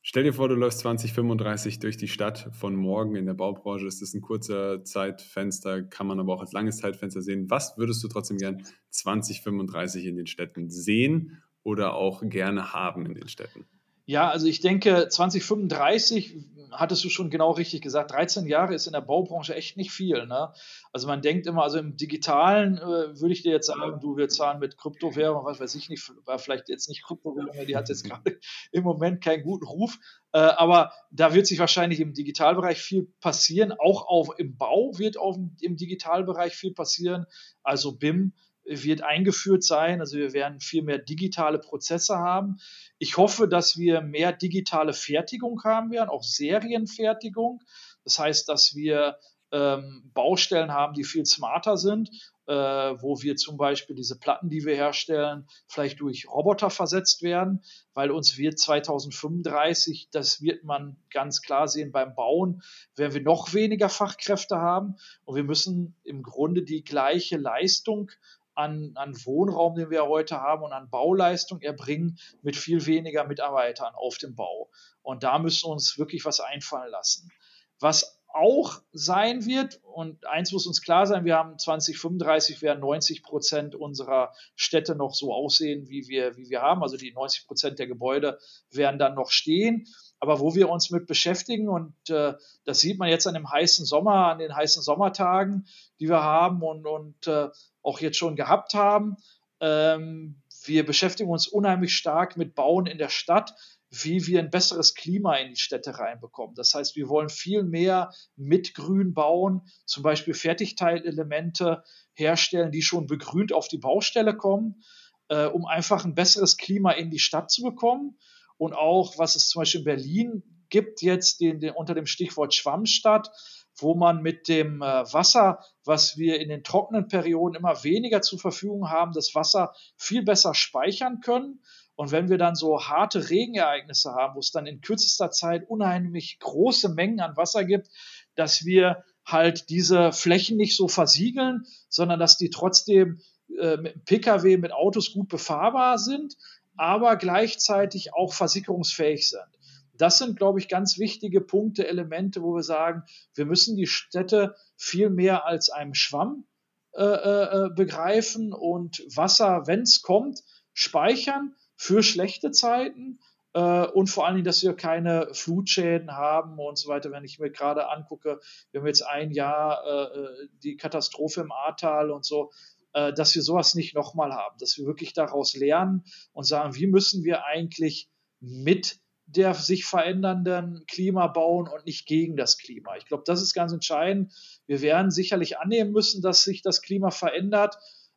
Stell 0.00 0.22
dir 0.22 0.32
vor, 0.32 0.48
du 0.48 0.54
läufst 0.54 0.78
2035 0.78 1.80
durch 1.80 1.98
die 1.98 2.08
Stadt 2.08 2.48
von 2.52 2.74
morgen 2.74 3.16
in 3.16 3.26
der 3.26 3.34
Baubranche. 3.34 3.86
Ist 3.86 4.14
ein 4.14 4.22
kurzer 4.22 4.82
Zeitfenster, 4.82 5.82
kann 5.82 6.06
man 6.06 6.18
aber 6.18 6.32
auch 6.32 6.40
als 6.40 6.52
langes 6.52 6.78
Zeitfenster 6.78 7.20
sehen. 7.20 7.50
Was 7.50 7.76
würdest 7.76 8.02
du 8.02 8.08
trotzdem 8.08 8.38
gern 8.38 8.62
2035 8.88 10.06
in 10.06 10.16
den 10.16 10.26
Städten 10.26 10.70
sehen 10.70 11.42
oder 11.62 11.96
auch 11.96 12.22
gerne 12.24 12.72
haben 12.72 13.04
in 13.04 13.12
den 13.12 13.28
Städten? 13.28 13.66
Ja, 14.08 14.30
also 14.30 14.46
ich 14.46 14.60
denke, 14.60 15.08
2035 15.10 16.34
hattest 16.70 17.04
du 17.04 17.10
schon 17.10 17.28
genau 17.28 17.50
richtig 17.50 17.82
gesagt, 17.82 18.10
13 18.12 18.46
Jahre 18.46 18.74
ist 18.74 18.86
in 18.86 18.94
der 18.94 19.02
Baubranche 19.02 19.54
echt 19.54 19.76
nicht 19.76 19.90
viel. 19.90 20.24
Ne? 20.24 20.50
Also 20.94 21.06
man 21.06 21.20
denkt 21.20 21.46
immer, 21.46 21.62
also 21.62 21.78
im 21.78 21.94
Digitalen 21.94 22.78
äh, 22.78 22.80
würde 23.20 23.32
ich 23.32 23.42
dir 23.42 23.52
jetzt 23.52 23.66
sagen, 23.66 24.00
du, 24.00 24.16
wir 24.16 24.30
zahlen 24.30 24.60
mit 24.60 24.78
Kryptowährung, 24.78 25.44
was 25.44 25.60
weiß 25.60 25.74
ich 25.74 25.90
nicht, 25.90 26.10
war 26.24 26.38
vielleicht 26.38 26.70
jetzt 26.70 26.88
nicht 26.88 27.04
Kryptowährung, 27.04 27.66
die 27.66 27.76
hat 27.76 27.90
jetzt 27.90 28.02
gerade 28.08 28.38
im 28.72 28.82
Moment 28.82 29.22
keinen 29.22 29.42
guten 29.42 29.66
Ruf, 29.66 29.98
äh, 30.32 30.38
aber 30.38 30.90
da 31.10 31.34
wird 31.34 31.46
sich 31.46 31.58
wahrscheinlich 31.58 32.00
im 32.00 32.14
Digitalbereich 32.14 32.78
viel 32.78 33.12
passieren, 33.20 33.72
auch 33.72 34.06
auf, 34.06 34.30
im 34.38 34.56
Bau 34.56 34.92
wird 34.96 35.18
auf, 35.18 35.36
im 35.60 35.76
Digitalbereich 35.76 36.54
viel 36.54 36.72
passieren, 36.72 37.26
also 37.62 37.92
BIM 37.92 38.32
wird 38.68 39.02
eingeführt 39.02 39.64
sein. 39.64 40.00
Also 40.00 40.18
wir 40.18 40.32
werden 40.32 40.60
viel 40.60 40.82
mehr 40.82 40.98
digitale 40.98 41.58
Prozesse 41.58 42.18
haben. 42.18 42.58
Ich 42.98 43.16
hoffe, 43.16 43.48
dass 43.48 43.78
wir 43.78 44.00
mehr 44.00 44.32
digitale 44.32 44.92
Fertigung 44.92 45.62
haben 45.64 45.90
werden, 45.90 46.10
auch 46.10 46.22
Serienfertigung. 46.22 47.62
Das 48.04 48.18
heißt, 48.18 48.48
dass 48.48 48.74
wir 48.74 49.18
ähm, 49.50 50.10
Baustellen 50.14 50.72
haben, 50.72 50.94
die 50.94 51.04
viel 51.04 51.24
smarter 51.24 51.76
sind, 51.76 52.10
äh, 52.46 52.52
wo 52.52 53.20
wir 53.22 53.36
zum 53.36 53.56
Beispiel 53.56 53.94
diese 53.94 54.18
Platten, 54.18 54.48
die 54.50 54.64
wir 54.64 54.74
herstellen, 54.74 55.46
vielleicht 55.66 56.00
durch 56.00 56.28
Roboter 56.28 56.70
versetzt 56.70 57.22
werden, 57.22 57.62
weil 57.94 58.10
uns 58.10 58.38
wird 58.38 58.58
2035, 58.58 60.08
das 60.10 60.40
wird 60.42 60.64
man 60.64 60.96
ganz 61.10 61.42
klar 61.42 61.68
sehen 61.68 61.92
beim 61.92 62.14
Bauen, 62.14 62.62
werden 62.96 63.14
wir 63.14 63.22
noch 63.22 63.52
weniger 63.54 63.88
Fachkräfte 63.88 64.56
haben 64.56 64.96
und 65.24 65.36
wir 65.36 65.44
müssen 65.44 65.96
im 66.04 66.22
Grunde 66.22 66.62
die 66.62 66.84
gleiche 66.84 67.36
Leistung 67.36 68.10
an, 68.58 68.92
an 68.96 69.14
Wohnraum, 69.24 69.76
den 69.76 69.88
wir 69.88 70.06
heute 70.06 70.40
haben 70.40 70.64
und 70.64 70.72
an 70.72 70.90
Bauleistung 70.90 71.60
erbringen 71.60 72.18
mit 72.42 72.56
viel 72.56 72.84
weniger 72.86 73.24
Mitarbeitern 73.24 73.94
auf 73.94 74.18
dem 74.18 74.34
Bau. 74.34 74.68
Und 75.02 75.22
da 75.22 75.38
müssen 75.38 75.68
wir 75.68 75.72
uns 75.72 75.96
wirklich 75.96 76.24
was 76.24 76.40
einfallen 76.40 76.90
lassen. 76.90 77.30
Was 77.78 78.20
auch 78.30 78.82
sein 78.92 79.46
wird, 79.46 79.80
und 79.84 80.26
eins 80.26 80.52
muss 80.52 80.66
uns 80.66 80.82
klar 80.82 81.06
sein, 81.06 81.24
wir 81.24 81.36
haben 81.36 81.58
2035 81.58 82.60
werden 82.60 82.80
90 82.80 83.22
Prozent 83.22 83.74
unserer 83.74 84.32
Städte 84.54 84.96
noch 84.96 85.14
so 85.14 85.32
aussehen, 85.32 85.88
wie 85.88 86.08
wir, 86.08 86.36
wie 86.36 86.50
wir 86.50 86.60
haben. 86.60 86.82
Also 86.82 86.96
die 86.96 87.12
90 87.12 87.46
Prozent 87.46 87.78
der 87.78 87.86
Gebäude 87.86 88.38
werden 88.70 88.98
dann 88.98 89.14
noch 89.14 89.30
stehen. 89.30 89.86
Aber 90.20 90.40
wo 90.40 90.54
wir 90.54 90.68
uns 90.68 90.90
mit 90.90 91.06
beschäftigen, 91.06 91.68
und 91.68 91.94
äh, 92.10 92.34
das 92.64 92.80
sieht 92.80 92.98
man 92.98 93.08
jetzt 93.08 93.26
an 93.26 93.34
dem 93.34 93.50
heißen 93.50 93.86
Sommer, 93.86 94.26
an 94.26 94.38
den 94.38 94.54
heißen 94.54 94.82
Sommertagen, 94.82 95.66
die 96.00 96.08
wir 96.08 96.22
haben 96.22 96.62
und, 96.62 96.86
und 96.86 97.26
äh, 97.28 97.48
auch 97.88 98.00
jetzt 98.00 98.18
schon 98.18 98.36
gehabt 98.36 98.74
haben. 98.74 99.16
Ähm, 99.60 100.42
wir 100.64 100.84
beschäftigen 100.84 101.30
uns 101.30 101.48
unheimlich 101.48 101.96
stark 101.96 102.36
mit 102.36 102.54
Bauen 102.54 102.86
in 102.86 102.98
der 102.98 103.08
Stadt, 103.08 103.54
wie 103.90 104.26
wir 104.26 104.40
ein 104.40 104.50
besseres 104.50 104.94
Klima 104.94 105.36
in 105.36 105.48
die 105.48 105.60
Städte 105.60 105.98
reinbekommen. 105.98 106.54
Das 106.54 106.74
heißt, 106.74 106.94
wir 106.96 107.08
wollen 107.08 107.30
viel 107.30 107.62
mehr 107.62 108.12
mit 108.36 108.74
Grün 108.74 109.14
bauen, 109.14 109.62
zum 109.86 110.02
Beispiel 110.02 110.34
Fertigteilelemente 110.34 111.82
herstellen, 112.12 112.70
die 112.70 112.82
schon 112.82 113.06
begrünt 113.06 113.52
auf 113.52 113.68
die 113.68 113.78
Baustelle 113.78 114.36
kommen, 114.36 114.82
äh, 115.28 115.46
um 115.46 115.64
einfach 115.64 116.04
ein 116.04 116.14
besseres 116.14 116.58
Klima 116.58 116.92
in 116.92 117.10
die 117.10 117.18
Stadt 117.18 117.50
zu 117.50 117.62
bekommen. 117.62 118.18
Und 118.58 118.74
auch, 118.74 119.16
was 119.16 119.36
es 119.36 119.48
zum 119.48 119.60
Beispiel 119.60 119.80
in 119.80 119.84
Berlin 119.84 120.42
gibt, 120.68 121.00
jetzt 121.00 121.40
den, 121.40 121.60
den, 121.60 121.72
unter 121.72 121.94
dem 121.94 122.06
Stichwort 122.06 122.52
Schwammstadt, 122.52 123.30
wo 123.78 123.94
man 123.94 124.22
mit 124.22 124.48
dem 124.48 124.82
äh, 124.82 125.12
Wasser, 125.12 125.64
was 125.84 126.16
wir 126.16 126.40
in 126.40 126.48
den 126.48 126.64
trockenen 126.64 127.08
Perioden 127.08 127.54
immer 127.54 127.84
weniger 127.84 128.22
zur 128.22 128.38
Verfügung 128.38 128.90
haben, 128.90 129.12
das 129.12 129.34
Wasser 129.34 129.72
viel 129.96 130.22
besser 130.22 130.54
speichern 130.54 131.20
können. 131.20 131.60
Und 131.94 132.12
wenn 132.12 132.28
wir 132.28 132.38
dann 132.38 132.54
so 132.54 132.80
harte 132.80 133.30
Regenereignisse 133.30 134.12
haben, 134.12 134.36
wo 134.36 134.40
es 134.40 134.52
dann 134.52 134.66
in 134.66 134.80
kürzester 134.80 135.30
Zeit 135.30 135.68
unheimlich 135.68 136.38
große 136.38 136.90
Mengen 136.90 137.20
an 137.20 137.36
Wasser 137.36 137.64
gibt, 137.64 137.88
dass 138.34 138.64
wir 138.64 139.04
halt 139.24 139.68
diese 139.68 140.12
Flächen 140.12 140.56
nicht 140.56 140.76
so 140.76 140.88
versiegeln, 140.88 141.66
sondern 141.88 142.20
dass 142.20 142.38
die 142.38 142.50
trotzdem 142.50 143.20
äh, 143.60 143.76
mit 143.76 144.04
Pkw, 144.04 144.56
mit 144.58 144.72
Autos 144.72 145.12
gut 145.12 145.28
befahrbar 145.28 145.98
sind, 145.98 146.36
aber 146.76 147.16
gleichzeitig 147.16 148.14
auch 148.14 148.32
versickerungsfähig 148.32 149.28
sind. 149.28 149.57
Das 149.98 150.18
sind, 150.18 150.38
glaube 150.38 150.58
ich, 150.58 150.68
ganz 150.68 150.98
wichtige 150.98 151.40
Punkte, 151.40 151.86
Elemente, 151.86 152.42
wo 152.42 152.54
wir 152.54 152.62
sagen, 152.62 153.02
wir 153.34 153.46
müssen 153.46 153.76
die 153.76 153.86
Städte 153.86 154.54
viel 154.76 155.10
mehr 155.10 155.44
als 155.44 155.70
einem 155.70 155.94
Schwamm 155.94 156.46
äh, 156.94 157.04
äh, 157.04 157.66
äh 157.66 157.70
begreifen 157.74 158.52
und 158.52 159.04
Wasser, 159.14 159.66
wenn 159.66 159.82
es 159.82 160.02
kommt, 160.02 160.42
speichern 160.72 161.54
für 161.76 162.02
schlechte 162.02 162.50
Zeiten 162.52 163.18
äh, 163.54 163.86
und 163.86 164.08
vor 164.08 164.26
allen 164.26 164.36
Dingen, 164.36 164.44
dass 164.44 164.62
wir 164.62 164.74
keine 164.74 165.28
Flutschäden 165.32 166.12
haben 166.12 166.58
und 166.58 166.78
so 166.78 166.88
weiter. 166.88 167.10
Wenn 167.10 167.24
ich 167.24 167.38
mir 167.38 167.50
gerade 167.50 167.88
angucke, 167.90 168.40
wir 168.70 168.80
haben 168.80 168.86
jetzt 168.86 169.06
ein 169.06 169.32
Jahr 169.32 169.84
äh, 169.84 170.18
äh 170.18 170.48
die 170.62 170.76
Katastrophe 170.76 171.40
im 171.40 171.52
Ahrtal 171.52 172.10
und 172.10 172.24
so, 172.24 172.50
äh, 172.92 173.12
dass 173.12 173.34
wir 173.34 173.42
sowas 173.42 173.74
nicht 173.74 173.94
nochmal 173.94 174.32
haben, 174.32 174.56
dass 174.58 174.78
wir 174.78 174.86
wirklich 174.86 175.12
daraus 175.12 175.54
lernen 175.54 176.04
und 176.32 176.44
sagen, 176.44 176.74
wie 176.74 176.86
müssen 176.86 177.24
wir 177.24 177.44
eigentlich 177.44 178.08
mit 178.40 179.00
der 179.28 179.52
sich 179.52 179.84
verändernden 179.84 180.84
Klima 180.86 181.26
bauen 181.26 181.68
und 181.68 181.84
nicht 181.84 182.06
gegen 182.06 182.36
das 182.36 182.56
Klima. 182.56 182.96
Ich 182.96 183.04
glaube, 183.04 183.24
das 183.26 183.42
ist 183.42 183.52
ganz 183.52 183.72
entscheidend. 183.72 184.32
Wir 184.66 184.80
werden 184.80 185.10
sicherlich 185.10 185.58
annehmen 185.58 185.92
müssen, 185.92 186.22
dass 186.22 186.44
sich 186.44 186.62
das 186.62 186.80
Klima 186.80 187.10
verändert. 187.10 187.76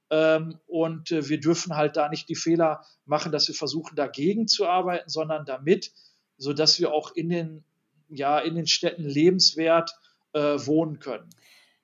Ähm, 0.10 0.58
und 0.67 1.12
äh, 1.12 1.28
wir 1.28 1.39
dürfen 1.39 1.76
halt 1.76 1.97
da 1.97 2.08
nicht 2.08 2.30
die 2.30 2.36
Fehler 2.36 2.86
machen, 3.06 3.34
dass 3.34 3.47
wir 3.50 3.56
versuchen, 3.56 3.95
dagegen 3.95 4.47
zu 4.47 4.67
arbeiten, 4.67 5.10
sondern 5.10 5.45
damit, 5.45 5.91
sodass 6.38 6.80
wir 6.80 6.93
auch 6.93 7.12
in 7.12 7.30
den, 7.30 7.65
ja, 8.08 8.39
in 8.39 8.56
den 8.56 8.67
Städten 8.67 9.04
lebenswert 9.04 9.91
äh, 10.32 10.39
wohnen 10.65 11.00
können. 11.00 11.30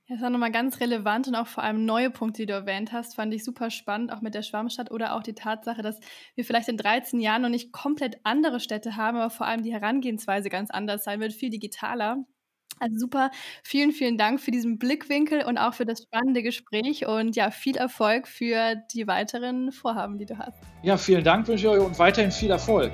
Das 0.09 0.21
war 0.21 0.29
nochmal 0.29 0.53
ganz 0.53 0.79
relevant 0.79 1.27
und 1.27 1.35
auch 1.35 1.47
vor 1.47 1.63
allem 1.63 1.83
neue 1.83 2.09
Punkte, 2.09 2.43
die 2.43 2.45
du 2.45 2.53
erwähnt 2.53 2.93
hast, 2.93 3.15
fand 3.15 3.33
ich 3.33 3.43
super 3.43 3.69
spannend, 3.69 4.13
auch 4.13 4.21
mit 4.21 4.35
der 4.35 4.41
Schwammstadt 4.41 4.89
oder 4.89 5.13
auch 5.13 5.21
die 5.21 5.33
Tatsache, 5.33 5.81
dass 5.81 5.99
wir 6.35 6.45
vielleicht 6.45 6.69
in 6.69 6.77
13 6.77 7.19
Jahren 7.19 7.41
noch 7.41 7.49
nicht 7.49 7.73
komplett 7.73 8.17
andere 8.23 8.61
Städte 8.61 8.95
haben, 8.95 9.17
aber 9.17 9.29
vor 9.29 9.47
allem 9.47 9.63
die 9.63 9.73
Herangehensweise 9.73 10.49
ganz 10.49 10.71
anders 10.71 11.03
sein 11.03 11.19
wird, 11.19 11.33
viel 11.33 11.49
digitaler. 11.49 12.23
Also 12.79 12.97
super, 12.99 13.31
vielen, 13.63 13.91
vielen 13.91 14.17
Dank 14.17 14.39
für 14.39 14.51
diesen 14.51 14.77
Blickwinkel 14.77 15.43
und 15.43 15.57
auch 15.57 15.73
für 15.73 15.85
das 15.85 16.03
spannende 16.03 16.41
Gespräch 16.41 17.05
und 17.05 17.35
ja, 17.35 17.51
viel 17.51 17.75
Erfolg 17.75 18.29
für 18.29 18.75
die 18.93 19.07
weiteren 19.07 19.73
Vorhaben, 19.73 20.19
die 20.19 20.25
du 20.25 20.37
hast. 20.37 20.57
Ja, 20.83 20.95
vielen 20.95 21.23
Dank 21.23 21.47
wünsche 21.47 21.65
ich 21.65 21.71
euch 21.73 21.85
und 21.85 21.99
weiterhin 21.99 22.31
viel 22.31 22.51
Erfolg. 22.51 22.93